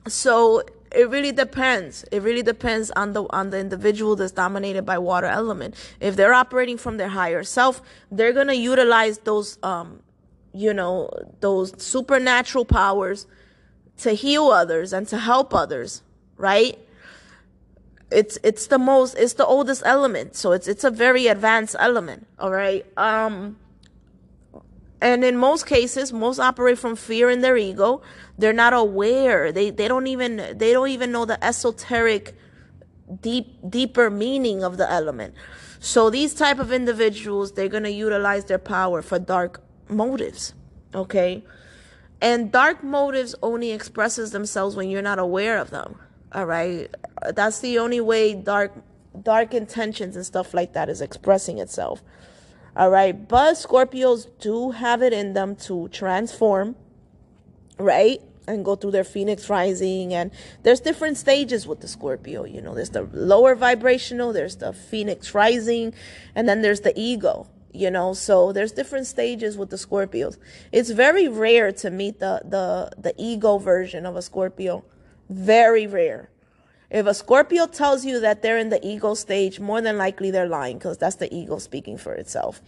so 0.07 0.63
it 0.95 1.09
really 1.09 1.31
depends. 1.31 2.03
It 2.11 2.21
really 2.21 2.43
depends 2.43 2.91
on 2.91 3.13
the 3.13 3.23
on 3.31 3.49
the 3.49 3.59
individual 3.59 4.15
that's 4.15 4.31
dominated 4.31 4.85
by 4.85 4.97
water 4.99 5.27
element. 5.27 5.75
If 5.99 6.15
they're 6.15 6.33
operating 6.33 6.77
from 6.77 6.97
their 6.97 7.09
higher 7.09 7.43
self, 7.43 7.81
they're 8.11 8.33
gonna 8.33 8.53
utilize 8.53 9.17
those 9.19 9.57
um, 9.63 10.01
you 10.53 10.73
know, 10.73 11.09
those 11.39 11.79
supernatural 11.81 12.65
powers 12.65 13.27
to 13.97 14.13
heal 14.13 14.47
others 14.47 14.93
and 14.93 15.07
to 15.07 15.17
help 15.17 15.53
others, 15.53 16.01
right? 16.35 16.79
It's 18.11 18.37
it's 18.43 18.67
the 18.67 18.79
most 18.79 19.15
it's 19.15 19.33
the 19.33 19.45
oldest 19.45 19.83
element. 19.85 20.35
So 20.35 20.51
it's 20.51 20.67
it's 20.67 20.83
a 20.83 20.91
very 20.91 21.27
advanced 21.27 21.75
element 21.79 22.27
all 22.39 22.51
right? 22.51 22.85
Um 22.97 23.57
and 25.01 25.23
in 25.23 25.37
most 25.37 25.65
cases 25.65 26.11
most 26.11 26.39
operate 26.39 26.77
from 26.79 26.95
fear 26.95 27.29
in 27.29 27.41
their 27.41 27.57
ego. 27.57 28.01
They're 28.37 28.53
not 28.53 28.73
aware. 28.73 29.51
They 29.51 29.69
they 29.69 29.87
don't 29.87 30.07
even 30.07 30.37
they 30.57 30.71
don't 30.73 30.89
even 30.89 31.11
know 31.11 31.25
the 31.25 31.43
esoteric 31.43 32.35
deep 33.21 33.57
deeper 33.69 34.09
meaning 34.09 34.63
of 34.63 34.77
the 34.77 34.89
element. 34.89 35.35
So 35.79 36.09
these 36.09 36.33
type 36.33 36.59
of 36.59 36.71
individuals 36.71 37.51
they're 37.53 37.69
going 37.69 37.83
to 37.83 37.91
utilize 37.91 38.45
their 38.45 38.59
power 38.59 39.01
for 39.01 39.19
dark 39.19 39.61
motives 39.89 40.53
okay? 40.95 41.43
And 42.21 42.51
dark 42.51 42.83
motives 42.83 43.35
only 43.43 43.71
expresses 43.71 44.31
themselves 44.31 44.75
when 44.75 44.89
you're 44.89 45.01
not 45.01 45.19
aware 45.19 45.57
of 45.57 45.69
them 45.69 45.99
all 46.33 46.45
right. 46.45 46.89
Uh, 47.21 47.31
that's 47.31 47.59
the 47.59 47.79
only 47.79 48.01
way 48.01 48.33
dark 48.33 48.73
dark 49.23 49.53
intentions 49.53 50.15
and 50.15 50.25
stuff 50.25 50.53
like 50.53 50.73
that 50.73 50.89
is 50.89 51.01
expressing 51.01 51.57
itself. 51.57 52.03
All 52.75 52.89
right. 52.89 53.27
But 53.27 53.53
Scorpios 53.53 54.27
do 54.39 54.71
have 54.71 55.01
it 55.01 55.13
in 55.13 55.33
them 55.33 55.55
to 55.67 55.87
transform, 55.89 56.75
right? 57.79 58.21
and 58.47 58.63
go 58.63 58.75
through 58.75 58.91
their 58.91 59.03
phoenix 59.03 59.49
rising 59.49 60.13
and 60.13 60.31
there's 60.63 60.79
different 60.79 61.17
stages 61.17 61.67
with 61.67 61.81
the 61.81 61.87
scorpio 61.87 62.45
you 62.45 62.61
know 62.61 62.73
there's 62.73 62.91
the 62.91 63.01
lower 63.11 63.55
vibrational 63.55 64.31
there's 64.31 64.55
the 64.55 64.71
phoenix 64.71 65.33
rising 65.33 65.93
and 66.33 66.47
then 66.47 66.61
there's 66.61 66.81
the 66.81 66.93
eagle 66.95 67.49
you 67.73 67.91
know 67.91 68.13
so 68.13 68.53
there's 68.53 68.71
different 68.71 69.05
stages 69.05 69.57
with 69.57 69.69
the 69.69 69.75
scorpios 69.75 70.37
it's 70.71 70.91
very 70.91 71.27
rare 71.27 71.71
to 71.73 71.89
meet 71.91 72.19
the 72.19 72.41
the 72.45 72.89
the 72.97 73.13
eagle 73.17 73.59
version 73.59 74.05
of 74.05 74.15
a 74.15 74.21
scorpio 74.21 74.83
very 75.29 75.87
rare 75.87 76.29
if 76.89 77.05
a 77.05 77.13
scorpio 77.13 77.67
tells 77.67 78.05
you 78.05 78.19
that 78.21 78.41
they're 78.41 78.57
in 78.57 78.69
the 78.69 78.85
ego 78.85 79.13
stage 79.13 79.59
more 79.59 79.81
than 79.81 79.97
likely 79.97 80.31
they're 80.31 80.47
lying 80.47 80.77
because 80.77 80.97
that's 80.97 81.17
the 81.17 81.33
ego 81.33 81.57
speaking 81.57 81.97
for 81.97 82.13
itself 82.13 82.61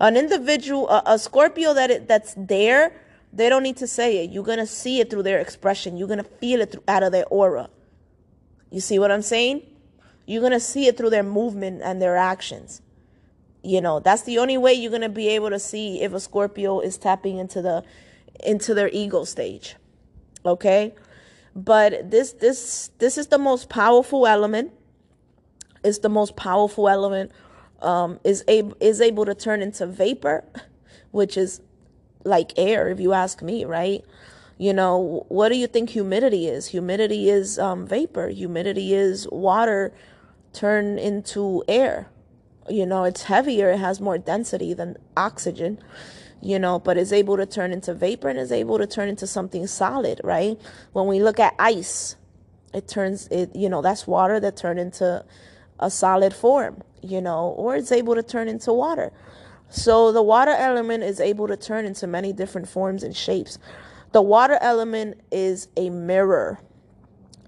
an 0.00 0.16
individual 0.16 0.88
a, 0.88 1.02
a 1.06 1.18
scorpio 1.18 1.72
that 1.74 1.90
it, 1.90 2.08
that's 2.08 2.34
there 2.36 2.92
they 3.32 3.48
don't 3.48 3.62
need 3.62 3.76
to 3.76 3.86
say 3.86 4.24
it. 4.24 4.30
You're 4.30 4.44
to 4.44 4.66
see 4.66 5.00
it 5.00 5.10
through 5.10 5.22
their 5.22 5.38
expression. 5.38 5.96
You're 5.96 6.08
to 6.18 6.24
feel 6.24 6.60
it 6.60 6.72
through, 6.72 6.82
out 6.88 7.02
of 7.02 7.12
their 7.12 7.26
aura. 7.26 7.70
You 8.70 8.80
see 8.80 8.98
what 8.98 9.10
I'm 9.10 9.22
saying? 9.22 9.62
You're 10.26 10.42
to 10.52 10.60
see 10.60 10.86
it 10.86 10.96
through 10.96 11.10
their 11.10 11.22
movement 11.22 11.82
and 11.82 12.00
their 12.00 12.16
actions. 12.16 12.82
You 13.62 13.80
know, 13.80 14.00
that's 14.00 14.22
the 14.22 14.38
only 14.38 14.58
way 14.58 14.72
you're 14.72 14.90
to 15.02 15.08
be 15.08 15.28
able 15.28 15.50
to 15.50 15.58
see 15.58 16.00
if 16.02 16.12
a 16.12 16.20
Scorpio 16.20 16.80
is 16.80 16.96
tapping 16.96 17.38
into 17.38 17.60
the 17.60 17.84
into 18.44 18.72
their 18.72 18.88
ego 18.88 19.24
stage. 19.24 19.76
Okay? 20.46 20.94
But 21.54 22.10
this 22.10 22.32
this 22.32 22.90
this 22.98 23.18
is 23.18 23.28
the 23.28 23.38
most 23.38 23.68
powerful 23.68 24.26
element. 24.26 24.72
It's 25.82 25.98
the 25.98 26.08
most 26.08 26.36
powerful 26.36 26.88
element 26.88 27.32
um, 27.82 28.20
is 28.24 28.44
able 28.48 28.76
is 28.80 29.00
able 29.00 29.24
to 29.26 29.34
turn 29.34 29.62
into 29.62 29.86
vapor, 29.86 30.44
which 31.10 31.36
is 31.36 31.60
like 32.24 32.52
air, 32.56 32.88
if 32.88 33.00
you 33.00 33.12
ask 33.12 33.42
me, 33.42 33.64
right? 33.64 34.04
You 34.58 34.74
know, 34.74 35.24
what 35.28 35.48
do 35.48 35.56
you 35.56 35.66
think 35.66 35.90
humidity 35.90 36.46
is? 36.46 36.68
Humidity 36.68 37.30
is 37.30 37.58
um, 37.58 37.86
vapor. 37.86 38.28
Humidity 38.28 38.94
is 38.94 39.26
water 39.30 39.92
turned 40.52 40.98
into 40.98 41.64
air. 41.66 42.08
You 42.68 42.86
know, 42.86 43.04
it's 43.04 43.24
heavier, 43.24 43.70
it 43.70 43.78
has 43.78 44.00
more 44.00 44.18
density 44.18 44.74
than 44.74 44.96
oxygen, 45.16 45.80
you 46.42 46.58
know, 46.58 46.78
but 46.78 46.96
is 46.96 47.12
able 47.12 47.36
to 47.36 47.46
turn 47.46 47.72
into 47.72 47.94
vapor 47.94 48.28
and 48.28 48.38
is 48.38 48.52
able 48.52 48.78
to 48.78 48.86
turn 48.86 49.08
into 49.08 49.26
something 49.26 49.66
solid, 49.66 50.20
right? 50.24 50.58
When 50.92 51.06
we 51.06 51.22
look 51.22 51.38
at 51.38 51.54
ice, 51.58 52.16
it 52.72 52.88
turns 52.88 53.26
it, 53.28 53.54
you 53.54 53.68
know, 53.68 53.82
that's 53.82 54.06
water 54.06 54.40
that 54.40 54.56
turned 54.56 54.78
into 54.78 55.24
a 55.78 55.90
solid 55.90 56.34
form, 56.34 56.82
you 57.02 57.20
know, 57.20 57.48
or 57.56 57.76
it's 57.76 57.92
able 57.92 58.14
to 58.14 58.22
turn 58.22 58.48
into 58.48 58.72
water. 58.72 59.12
So 59.68 60.12
the 60.12 60.22
water 60.22 60.52
element 60.52 61.04
is 61.04 61.20
able 61.20 61.46
to 61.48 61.56
turn 61.56 61.84
into 61.84 62.06
many 62.06 62.32
different 62.32 62.68
forms 62.68 63.02
and 63.02 63.14
shapes. 63.14 63.58
The 64.12 64.22
water 64.22 64.58
element 64.60 65.20
is 65.30 65.68
a 65.76 65.90
mirror. 65.90 66.60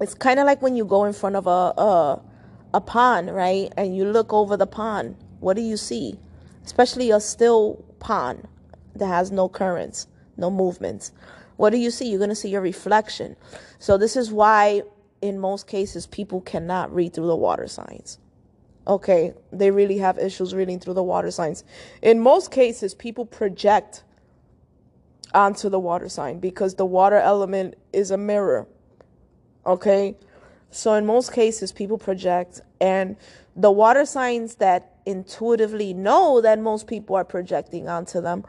It's 0.00 0.14
kind 0.14 0.38
of 0.38 0.46
like 0.46 0.62
when 0.62 0.76
you 0.76 0.84
go 0.84 1.04
in 1.04 1.12
front 1.12 1.36
of 1.36 1.46
a, 1.46 1.50
a 1.50 2.22
a 2.74 2.80
pond, 2.80 3.34
right? 3.34 3.70
And 3.76 3.94
you 3.94 4.04
look 4.06 4.32
over 4.32 4.56
the 4.56 4.66
pond. 4.66 5.16
What 5.40 5.56
do 5.56 5.62
you 5.62 5.76
see? 5.76 6.18
Especially 6.64 7.10
a 7.10 7.20
still 7.20 7.84
pond 7.98 8.48
that 8.96 9.06
has 9.06 9.30
no 9.30 9.48
currents, 9.48 10.06
no 10.36 10.50
movements. 10.50 11.12
What 11.56 11.70
do 11.70 11.78
you 11.78 11.90
see? 11.90 12.08
You're 12.08 12.18
going 12.18 12.30
to 12.30 12.36
see 12.36 12.50
your 12.50 12.60
reflection. 12.60 13.36
So 13.78 13.96
this 13.96 14.16
is 14.16 14.32
why 14.32 14.82
in 15.20 15.38
most 15.38 15.66
cases 15.66 16.06
people 16.06 16.40
cannot 16.40 16.92
read 16.94 17.14
through 17.14 17.28
the 17.28 17.36
water 17.36 17.68
signs 17.68 18.18
okay, 18.86 19.32
they 19.52 19.70
really 19.70 19.98
have 19.98 20.18
issues 20.18 20.54
reading 20.54 20.80
through 20.80 20.94
the 20.94 21.02
water 21.02 21.30
signs. 21.30 21.64
In 22.00 22.20
most 22.20 22.50
cases, 22.50 22.94
people 22.94 23.24
project 23.24 24.02
onto 25.34 25.68
the 25.68 25.78
water 25.78 26.08
sign 26.08 26.40
because 26.40 26.74
the 26.74 26.86
water 26.86 27.16
element 27.16 27.74
is 27.92 28.10
a 28.10 28.18
mirror. 28.18 28.66
Okay? 29.64 30.16
So 30.70 30.94
in 30.94 31.06
most 31.06 31.32
cases, 31.32 31.70
people 31.70 31.98
project, 31.98 32.60
and 32.80 33.16
the 33.54 33.70
water 33.70 34.04
signs 34.04 34.56
that 34.56 34.96
intuitively 35.06 35.92
know 35.92 36.40
that 36.40 36.58
most 36.58 36.86
people 36.86 37.16
are 37.16 37.24
projecting 37.24 37.88
onto 37.88 38.20
them, 38.20 38.44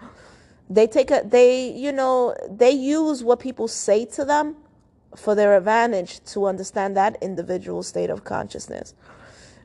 they 0.73 0.87
take 0.87 1.11
a, 1.11 1.21
they, 1.23 1.69
you 1.71 1.91
know, 1.91 2.35
they 2.49 2.71
use 2.71 3.23
what 3.23 3.39
people 3.39 3.67
say 3.67 4.05
to 4.05 4.25
them 4.25 4.55
for 5.15 5.35
their 5.35 5.55
advantage 5.55 6.23
to 6.25 6.45
understand 6.45 6.97
that 6.97 7.17
individual 7.21 7.83
state 7.83 8.09
of 8.09 8.23
consciousness. 8.23 8.95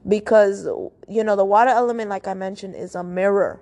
Because 0.06 0.66
you 1.08 1.24
know 1.24 1.36
the 1.36 1.44
water 1.44 1.70
element 1.70 2.08
like 2.08 2.28
i 2.28 2.34
mentioned 2.34 2.76
is 2.76 2.94
a 2.94 3.02
mirror. 3.02 3.60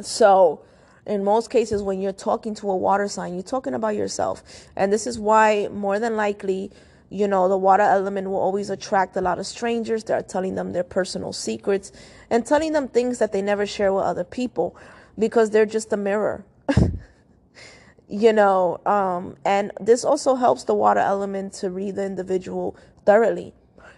So 0.00 0.64
in 1.06 1.22
most 1.22 1.50
cases 1.50 1.82
when 1.82 2.00
you're 2.00 2.12
talking 2.12 2.54
to 2.56 2.70
a 2.70 2.76
water 2.76 3.08
sign 3.08 3.34
you're 3.34 3.42
talking 3.42 3.74
about 3.74 3.94
yourself. 3.94 4.42
And 4.74 4.92
this 4.92 5.06
is 5.06 5.18
why 5.18 5.68
more 5.68 5.98
than 5.98 6.16
likely 6.16 6.70
you 7.10 7.28
know 7.28 7.48
the 7.48 7.58
water 7.58 7.82
element 7.82 8.28
will 8.28 8.40
always 8.40 8.70
attract 8.70 9.16
a 9.16 9.20
lot 9.20 9.38
of 9.38 9.46
strangers. 9.46 10.04
That 10.04 10.18
are 10.18 10.26
telling 10.26 10.54
them 10.54 10.72
their 10.72 10.84
personal 10.84 11.32
secrets 11.32 11.92
and 12.30 12.44
telling 12.44 12.72
them 12.72 12.88
things 12.88 13.18
that 13.18 13.32
they 13.32 13.42
never 13.42 13.66
share 13.66 13.92
with 13.92 14.04
other 14.04 14.24
people 14.24 14.76
because 15.18 15.50
they're 15.50 15.66
just 15.66 15.92
a 15.92 15.96
mirror 15.96 16.44
you 18.08 18.32
know 18.32 18.80
um, 18.86 19.36
and 19.44 19.72
this 19.80 20.04
also 20.04 20.34
helps 20.34 20.64
the 20.64 20.74
water 20.74 21.00
element 21.00 21.52
to 21.52 21.70
read 21.70 21.96
the 21.96 22.04
individual 22.04 22.76
thoroughly 23.04 23.54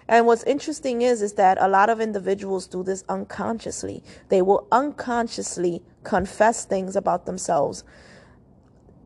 and 0.08 0.26
what's 0.26 0.42
interesting 0.44 1.02
is 1.02 1.22
is 1.22 1.34
that 1.34 1.56
a 1.60 1.68
lot 1.68 1.88
of 1.88 2.00
individuals 2.00 2.66
do 2.66 2.82
this 2.82 3.04
unconsciously. 3.08 4.02
They 4.28 4.42
will 4.42 4.66
unconsciously 4.70 5.82
confess 6.02 6.64
things 6.64 6.94
about 6.94 7.24
themselves 7.24 7.84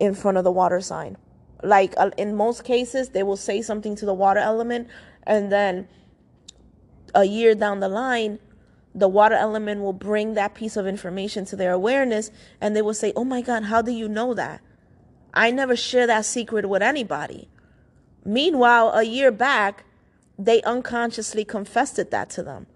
in 0.00 0.14
front 0.14 0.38
of 0.38 0.44
the 0.44 0.50
water 0.50 0.80
sign. 0.80 1.16
Like 1.62 1.94
uh, 1.96 2.10
in 2.16 2.34
most 2.34 2.64
cases, 2.64 3.10
they 3.10 3.22
will 3.22 3.36
say 3.36 3.62
something 3.62 3.94
to 3.96 4.06
the 4.06 4.14
water 4.14 4.40
element 4.40 4.88
and 5.24 5.52
then 5.52 5.88
a 7.14 7.24
year 7.24 7.54
down 7.54 7.80
the 7.80 7.88
line, 7.88 8.38
the 8.98 9.08
water 9.08 9.34
element 9.34 9.80
will 9.80 9.92
bring 9.92 10.34
that 10.34 10.54
piece 10.54 10.76
of 10.76 10.86
information 10.86 11.44
to 11.46 11.56
their 11.56 11.72
awareness 11.72 12.30
and 12.60 12.74
they 12.74 12.82
will 12.82 12.94
say, 12.94 13.12
"Oh 13.14 13.24
my 13.24 13.40
god, 13.40 13.64
how 13.64 13.82
do 13.82 13.92
you 13.92 14.08
know 14.08 14.34
that? 14.34 14.60
I 15.32 15.50
never 15.50 15.76
share 15.76 16.06
that 16.06 16.24
secret 16.24 16.68
with 16.68 16.82
anybody." 16.82 17.48
Meanwhile, 18.24 18.92
a 18.94 19.04
year 19.04 19.30
back, 19.30 19.84
they 20.38 20.62
unconsciously 20.62 21.44
confessed 21.44 21.98
it 21.98 22.10
that 22.10 22.30
to 22.30 22.42
them. 22.42 22.66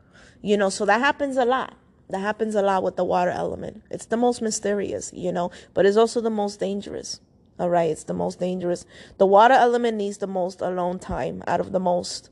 You 0.40 0.56
know, 0.56 0.70
so 0.70 0.84
that 0.86 1.00
happens 1.00 1.36
a 1.36 1.44
lot. 1.44 1.74
That 2.08 2.20
happens 2.20 2.54
a 2.54 2.62
lot 2.62 2.82
with 2.82 2.96
the 2.96 3.04
water 3.04 3.30
element. 3.30 3.82
It's 3.90 4.06
the 4.06 4.16
most 4.16 4.42
mysterious, 4.42 5.12
you 5.14 5.32
know, 5.32 5.50
but 5.72 5.86
it's 5.86 5.96
also 5.96 6.20
the 6.20 6.30
most 6.30 6.60
dangerous. 6.60 7.20
All 7.58 7.70
right, 7.70 7.90
it's 7.90 8.04
the 8.04 8.14
most 8.14 8.40
dangerous. 8.40 8.84
The 9.18 9.26
water 9.26 9.54
element 9.54 9.96
needs 9.96 10.18
the 10.18 10.26
most 10.26 10.60
alone 10.60 10.98
time 10.98 11.42
out 11.46 11.60
of 11.60 11.72
the 11.72 11.80
most, 11.80 12.28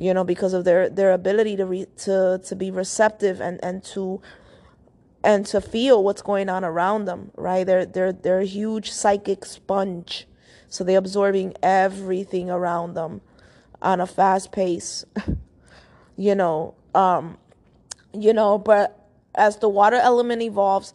you 0.00 0.14
know, 0.14 0.24
because 0.24 0.54
of 0.54 0.64
their 0.64 0.88
their 0.88 1.12
ability 1.12 1.56
to 1.56 1.66
re, 1.66 1.86
to 1.98 2.40
to 2.44 2.56
be 2.56 2.70
receptive 2.70 3.40
and 3.40 3.62
and 3.62 3.84
to 3.84 4.20
and 5.22 5.44
to 5.46 5.60
feel 5.60 6.02
what's 6.02 6.22
going 6.22 6.48
on 6.48 6.64
around 6.64 7.04
them. 7.04 7.30
Right, 7.36 7.64
they're 7.64 7.86
they're 7.86 8.12
they're 8.12 8.40
a 8.40 8.46
huge 8.46 8.90
psychic 8.90 9.44
sponge, 9.44 10.26
so 10.68 10.84
they're 10.84 10.98
absorbing 10.98 11.54
everything 11.62 12.50
around 12.50 12.94
them 12.94 13.20
on 13.82 14.00
a 14.00 14.06
fast 14.06 14.52
pace 14.52 15.04
you 16.16 16.34
know 16.34 16.74
um 16.94 17.38
you 18.12 18.32
know 18.32 18.58
but 18.58 19.08
as 19.34 19.56
the 19.58 19.68
water 19.68 19.96
element 19.96 20.42
evolves 20.42 20.92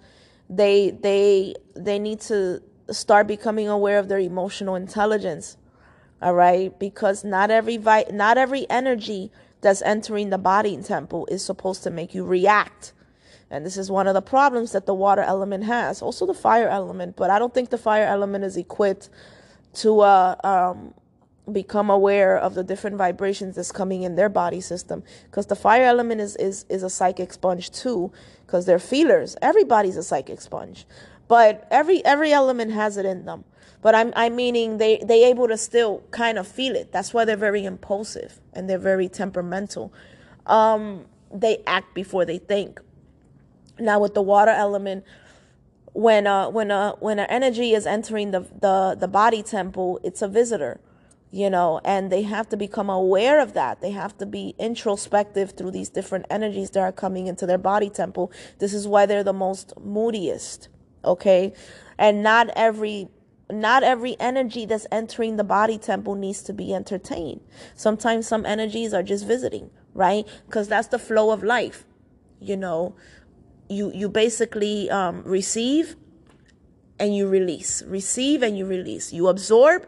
they 0.49 0.91
they 0.91 1.55
they 1.75 1.97
need 1.97 2.19
to 2.19 2.61
start 2.91 3.25
becoming 3.27 3.67
aware 3.67 3.97
of 3.97 4.07
their 4.07 4.19
emotional 4.19 4.75
intelligence 4.75 5.57
all 6.25 6.33
right? 6.33 6.77
Because 6.79 7.23
not 7.23 7.51
every 7.51 7.77
vi- 7.77 8.07
not 8.11 8.39
every 8.39 8.67
energy 8.67 9.31
that's 9.61 9.83
entering 9.83 10.31
the 10.31 10.39
body 10.39 10.75
temple 10.81 11.27
is 11.29 11.45
supposed 11.45 11.83
to 11.83 11.91
make 11.91 12.15
you 12.15 12.25
react. 12.25 12.93
And 13.51 13.63
this 13.63 13.77
is 13.77 13.91
one 13.91 14.07
of 14.07 14.15
the 14.15 14.23
problems 14.23 14.71
that 14.71 14.88
the 14.88 14.95
water 14.95 15.21
element 15.21 15.65
has. 15.65 16.01
Also 16.01 16.25
the 16.25 16.33
fire 16.33 16.67
element. 16.67 17.15
But 17.15 17.29
i 17.29 17.38
don't 17.38 17.53
think 17.53 17.69
the 17.69 17.77
fire 17.77 18.05
element 18.05 18.43
is 18.43 18.57
equipped 18.57 19.09
to 19.75 19.99
uh, 19.99 20.35
um, 20.43 20.95
become 21.51 21.91
aware 21.91 22.35
of 22.35 22.55
the 22.55 22.63
different 22.63 22.97
vibrations 22.97 23.55
that's 23.55 23.71
coming 23.71 24.01
in 24.01 24.15
their 24.15 24.30
body 24.30 24.61
system. 24.61 25.03
Because 25.26 25.45
the 25.45 25.55
fire 25.55 25.84
element 25.86 26.21
is 26.21 26.36
is 26.38 26.65
is 26.69 26.82
a 26.82 26.89
psychic 26.89 27.34
sponge 27.34 27.69
too. 27.69 28.11
Because 28.47 28.65
they're 28.65 28.80
feelers. 28.80 29.38
Everybody's 29.43 29.97
a 29.97 30.03
psychic 30.03 30.41
sponge 30.41 30.88
but 31.28 31.67
every 31.71 32.03
every 32.05 32.32
element 32.32 32.71
has 32.71 32.97
it 32.97 33.05
in 33.05 33.26
them. 33.26 33.43
But 33.82 33.95
i'm 33.95 34.13
i'm 34.15 34.36
meaning 34.36 34.78
they 34.78 34.97
they 35.03 35.23
able 35.26 35.47
to 35.47 35.57
still 35.57 36.03
kind 36.11 36.38
of 36.38 36.47
feel 36.47 36.76
it. 36.76 36.91
That's 36.91 37.13
why 37.13 37.26
they're 37.26 37.38
very 37.38 37.65
impulsive 37.65 38.39
and 38.53 38.69
they're 38.69 38.78
very 38.80 39.09
temperamental. 39.09 39.93
Um 40.45 41.05
they 41.32 41.63
act 41.67 41.93
before 41.93 42.26
they 42.26 42.38
think. 42.38 42.80
Now 43.80 43.99
with 43.99 44.13
the 44.13 44.21
water 44.21 44.51
element 44.51 45.03
when 45.93 46.28
uh 46.28 46.49
when 46.49 46.71
uh 46.71 46.93
when 46.99 47.19
an 47.19 47.28
energy 47.30 47.73
is 47.73 47.86
entering 47.86 48.32
the 48.32 48.41
the 48.61 48.97
the 48.99 49.07
body 49.07 49.43
temple 49.43 49.99
it's 50.03 50.21
a 50.21 50.28
visitor 50.28 50.80
you 51.36 51.49
know, 51.49 51.82
and 51.84 52.11
they 52.13 52.21
have 52.21 52.47
to 52.47 52.55
become 52.55 52.89
aware 52.89 53.41
of 53.41 53.53
that. 53.55 53.82
They 53.82 53.91
have 53.91 54.17
to 54.19 54.26
be 54.26 54.55
introspective 54.57 55.51
through 55.51 55.71
these 55.71 55.89
different 55.89 56.28
energies 56.30 56.69
that 56.69 56.80
are 56.80 56.93
coming 56.93 57.28
into 57.28 57.45
their 57.45 57.57
body 57.57 57.89
temple. 57.89 58.32
This 58.59 58.73
is 58.73 58.88
why 58.88 59.05
they're 59.05 59.21
the 59.21 59.34
most 59.34 59.73
moodiest, 59.78 60.69
okay? 61.06 61.53
And 61.97 62.24
not 62.24 62.49
every 62.56 63.10
not 63.49 63.84
every 63.84 64.16
energy 64.20 64.66
that's 64.66 64.88
entering 64.91 65.36
the 65.36 65.43
body 65.43 65.78
temple 65.78 66.16
needs 66.16 66.41
to 66.43 66.53
be 66.53 66.74
entertained. 66.74 67.41
Sometimes 67.76 68.28
some 68.28 68.45
energies 68.45 68.93
are 68.93 69.03
just 69.03 69.26
visiting, 69.28 69.70
right? 69.93 70.28
Because 70.47 70.68
that's 70.68 70.88
the 70.88 70.99
flow 70.99 71.30
of 71.32 71.43
life. 71.43 71.86
You 72.39 72.58
know, 72.58 72.95
you 73.70 73.91
you 73.93 74.10
basically 74.10 74.89
um, 74.89 75.24
receive 75.24 75.95
and 76.99 77.16
you 77.16 77.28
release, 77.28 77.84
receive 77.84 78.41
and 78.41 78.58
you 78.58 78.66
release. 78.66 79.14
You 79.14 79.28
absorb 79.28 79.88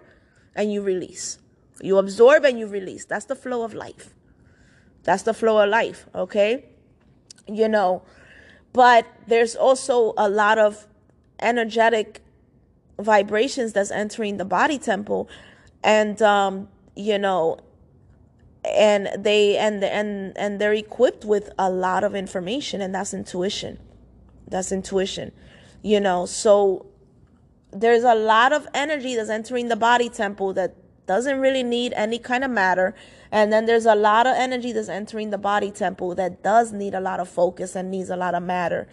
and 0.55 0.71
you 0.71 0.81
release. 0.81 1.39
You 1.81 1.97
absorb 1.97 2.43
and 2.43 2.59
you 2.59 2.67
release. 2.67 3.05
That's 3.05 3.25
the 3.25 3.35
flow 3.35 3.63
of 3.63 3.73
life. 3.73 4.13
That's 5.03 5.23
the 5.23 5.33
flow 5.33 5.63
of 5.63 5.69
life. 5.69 6.07
Okay, 6.13 6.65
you 7.47 7.67
know, 7.67 8.03
but 8.73 9.05
there's 9.27 9.55
also 9.55 10.13
a 10.17 10.29
lot 10.29 10.57
of 10.57 10.87
energetic 11.41 12.21
vibrations 12.99 13.73
that's 13.73 13.91
entering 13.91 14.37
the 14.37 14.45
body 14.45 14.77
temple. 14.77 15.29
And 15.83 16.21
um 16.21 16.69
you 16.95 17.17
know 17.17 17.59
and 18.63 19.09
they 19.17 19.57
and 19.57 19.83
and 19.83 20.37
and 20.37 20.59
they're 20.59 20.73
equipped 20.73 21.23
with 21.25 21.49
a 21.57 21.69
lot 21.69 22.03
of 22.03 22.15
information 22.15 22.81
and 22.81 22.93
that's 22.93 23.13
intuition. 23.13 23.79
That's 24.47 24.71
intuition 24.71 25.31
you 25.81 25.99
know? 25.99 26.25
So 26.25 26.85
there's 27.71 28.03
a 28.03 28.15
lot 28.15 28.53
of 28.53 28.67
energy 28.73 29.15
that's 29.15 29.29
entering 29.29 29.67
the 29.67 29.75
body 29.75 30.09
temple 30.09 30.53
that 30.53 30.75
doesn't 31.05 31.39
really 31.39 31.63
need 31.63 31.93
any 31.95 32.19
kind 32.19 32.43
of 32.43 32.51
matter. 32.51 32.93
And 33.31 33.51
then 33.51 33.65
there's 33.65 33.85
a 33.85 33.95
lot 33.95 34.27
of 34.27 34.35
energy 34.35 34.71
that's 34.71 34.89
entering 34.89 35.29
the 35.29 35.37
body 35.37 35.71
temple 35.71 36.15
that 36.15 36.43
does 36.43 36.71
need 36.71 36.93
a 36.93 36.99
lot 36.99 37.19
of 37.19 37.29
focus 37.29 37.75
and 37.75 37.89
needs 37.91 38.09
a 38.09 38.15
lot 38.15 38.35
of 38.35 38.43
matter 38.43 38.87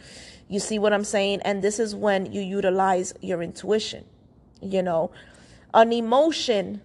you 0.48 0.60
see 0.60 0.78
what 0.78 0.92
I'm 0.92 1.04
saying? 1.04 1.40
And 1.44 1.62
this 1.62 1.78
is 1.78 1.94
when 1.94 2.32
you 2.32 2.40
utilize 2.40 3.14
your 3.20 3.42
intuition. 3.42 4.04
You 4.60 4.82
know, 4.82 5.10
an 5.72 5.92
emotion 5.92 6.80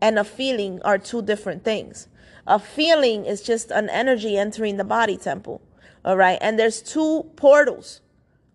and 0.00 0.18
a 0.18 0.24
feeling 0.24 0.80
are 0.82 0.98
two 0.98 1.22
different 1.22 1.64
things. 1.64 2.08
A 2.46 2.58
feeling 2.58 3.24
is 3.24 3.42
just 3.42 3.70
an 3.70 3.88
energy 3.88 4.36
entering 4.36 4.76
the 4.76 4.84
body 4.84 5.16
temple. 5.16 5.62
All 6.04 6.16
right. 6.16 6.38
And 6.40 6.58
there's 6.58 6.82
two 6.82 7.30
portals 7.36 8.00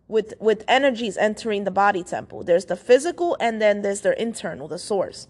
with 0.07 0.33
with 0.39 0.63
energies 0.67 1.17
entering 1.17 1.63
the 1.63 1.71
body 1.71 2.03
temple. 2.03 2.43
There's 2.43 2.65
the 2.65 2.75
physical 2.75 3.37
and 3.39 3.61
then 3.61 3.81
there's 3.81 4.01
their 4.01 4.13
internal, 4.13 4.67
the 4.67 4.79
source. 4.79 5.27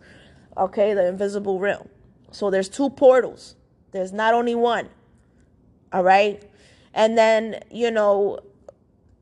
Okay, 0.55 0.93
the 0.93 1.07
invisible 1.07 1.59
realm. 1.59 1.89
So 2.31 2.49
there's 2.49 2.69
two 2.69 2.89
portals. 2.89 3.55
There's 3.91 4.11
not 4.11 4.33
only 4.33 4.55
one. 4.55 4.89
All 5.93 6.03
right? 6.03 6.43
And 6.93 7.17
then, 7.17 7.61
you 7.69 7.91
know, 7.91 8.39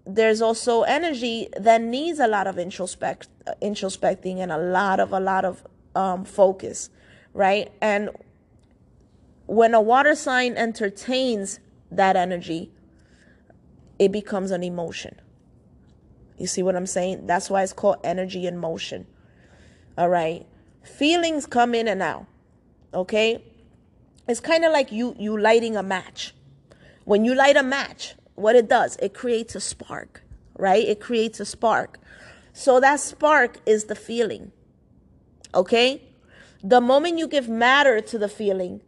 there's 0.06 0.42
also 0.42 0.84
energy 0.84 1.48
that 1.60 1.82
needs 1.82 2.20
a 2.20 2.28
lot 2.28 2.48
of 2.48 2.58
introspect 2.58 3.28
introspecting 3.62 4.38
and 4.38 4.52
a 4.52 4.58
lot 4.58 5.00
of 5.00 5.12
a 5.12 5.20
lot 5.20 5.46
of 5.46 5.66
um, 5.96 6.26
focus 6.26 6.90
right? 7.34 7.72
And 7.82 8.12
when 9.46 9.74
a 9.74 9.82
water 9.82 10.16
sign 10.16 10.56
entertains 10.56 11.60
that 11.92 12.16
energy 12.16 12.72
it 13.98 14.12
becomes 14.12 14.52
an 14.52 14.64
emotion. 14.64 15.20
You 16.38 16.48
see 16.48 16.64
what 16.64 16.76
i'm 16.76 16.86
saying? 16.86 17.28
That's 17.28 17.50
why 17.50 17.64
it's 17.64 17.74
called 17.74 17.98
energy 18.04 18.46
in 18.46 18.58
motion. 18.58 19.08
All 19.98 20.10
right? 20.10 20.46
Feelings 20.84 21.46
come 21.46 21.74
in 21.74 21.88
and 21.88 22.02
out 22.02 22.28
okay? 22.96 23.44
It's 24.28 24.40
kind 24.40 24.66
of 24.66 24.72
like 24.72 24.92
you 24.92 25.16
you 25.20 25.40
lighting 25.40 25.76
a 25.76 25.84
match. 25.84 26.34
When 27.04 27.26
you 27.26 27.36
light 27.36 27.58
a 27.58 27.64
match 27.64 28.16
what 28.36 28.56
it 28.56 28.68
does, 28.68 28.98
it 29.02 29.14
creates 29.14 29.56
a 29.56 29.60
spark, 29.60 30.22
right? 30.58 30.86
It 30.86 31.00
creates 31.00 31.40
a 31.40 31.46
spark. 31.46 32.00
So 32.54 32.80
that 32.80 33.00
spark 33.00 33.58
is 33.66 33.86
the 33.86 33.96
feeling. 33.96 34.52
Okay? 35.54 36.02
The 36.64 36.82
moment 36.82 37.18
you 37.18 37.28
give 37.28 37.50
matter 37.50 38.02
to 38.02 38.18
the 38.18 38.30
feeling, 38.30 38.82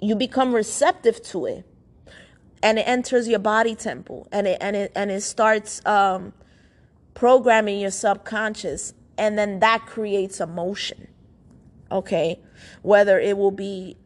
you 0.00 0.14
become 0.14 0.54
receptive 0.54 1.22
to 1.24 1.46
it. 1.46 1.64
And 2.62 2.78
it 2.78 2.82
enters 2.82 3.28
your 3.28 3.38
body 3.38 3.74
temple 3.74 4.26
and 4.32 4.46
it 4.46 4.58
and 4.60 4.74
it 4.74 4.90
and 4.96 5.10
it 5.10 5.20
starts 5.20 5.84
um, 5.86 6.32
programming 7.14 7.80
your 7.80 7.90
subconscious 7.90 8.94
and 9.18 9.38
then 9.38 9.60
that 9.60 9.86
creates 9.86 10.40
emotion. 10.40 11.08
Okay? 11.92 12.40
Whether 12.82 13.20
it 13.20 13.36
will 13.36 13.50
be 13.50 13.96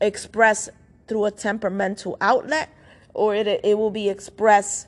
expressed 0.00 0.70
through 1.08 1.24
a 1.24 1.30
temperamental 1.30 2.16
outlet 2.20 2.68
or 3.18 3.34
it, 3.34 3.46
it 3.64 3.76
will 3.76 3.90
be 3.90 4.08
expressed 4.08 4.86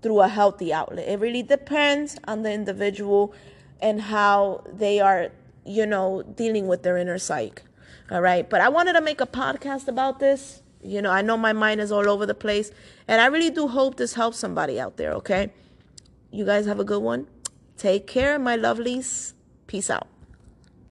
through 0.00 0.20
a 0.20 0.28
healthy 0.28 0.72
outlet. 0.72 1.08
It 1.08 1.18
really 1.18 1.42
depends 1.42 2.16
on 2.26 2.42
the 2.42 2.52
individual 2.52 3.34
and 3.80 4.00
how 4.00 4.62
they 4.72 5.00
are, 5.00 5.30
you 5.64 5.86
know, 5.86 6.22
dealing 6.22 6.68
with 6.68 6.82
their 6.82 6.96
inner 6.96 7.18
psyche. 7.18 7.62
All 8.10 8.20
right. 8.20 8.48
But 8.48 8.60
I 8.60 8.68
wanted 8.68 8.92
to 8.92 9.00
make 9.00 9.20
a 9.20 9.26
podcast 9.26 9.88
about 9.88 10.20
this. 10.20 10.62
You 10.82 11.00
know, 11.00 11.10
I 11.10 11.22
know 11.22 11.36
my 11.36 11.54
mind 11.54 11.80
is 11.80 11.90
all 11.90 12.08
over 12.08 12.26
the 12.26 12.34
place. 12.34 12.70
And 13.08 13.20
I 13.20 13.26
really 13.26 13.50
do 13.50 13.66
hope 13.66 13.96
this 13.96 14.14
helps 14.14 14.38
somebody 14.38 14.78
out 14.78 14.96
there. 14.98 15.12
Okay. 15.14 15.50
You 16.30 16.44
guys 16.44 16.66
have 16.66 16.80
a 16.80 16.84
good 16.84 17.02
one. 17.02 17.26
Take 17.76 18.06
care, 18.06 18.38
my 18.38 18.56
lovelies. 18.56 19.32
Peace 19.66 19.88
out. 19.90 20.13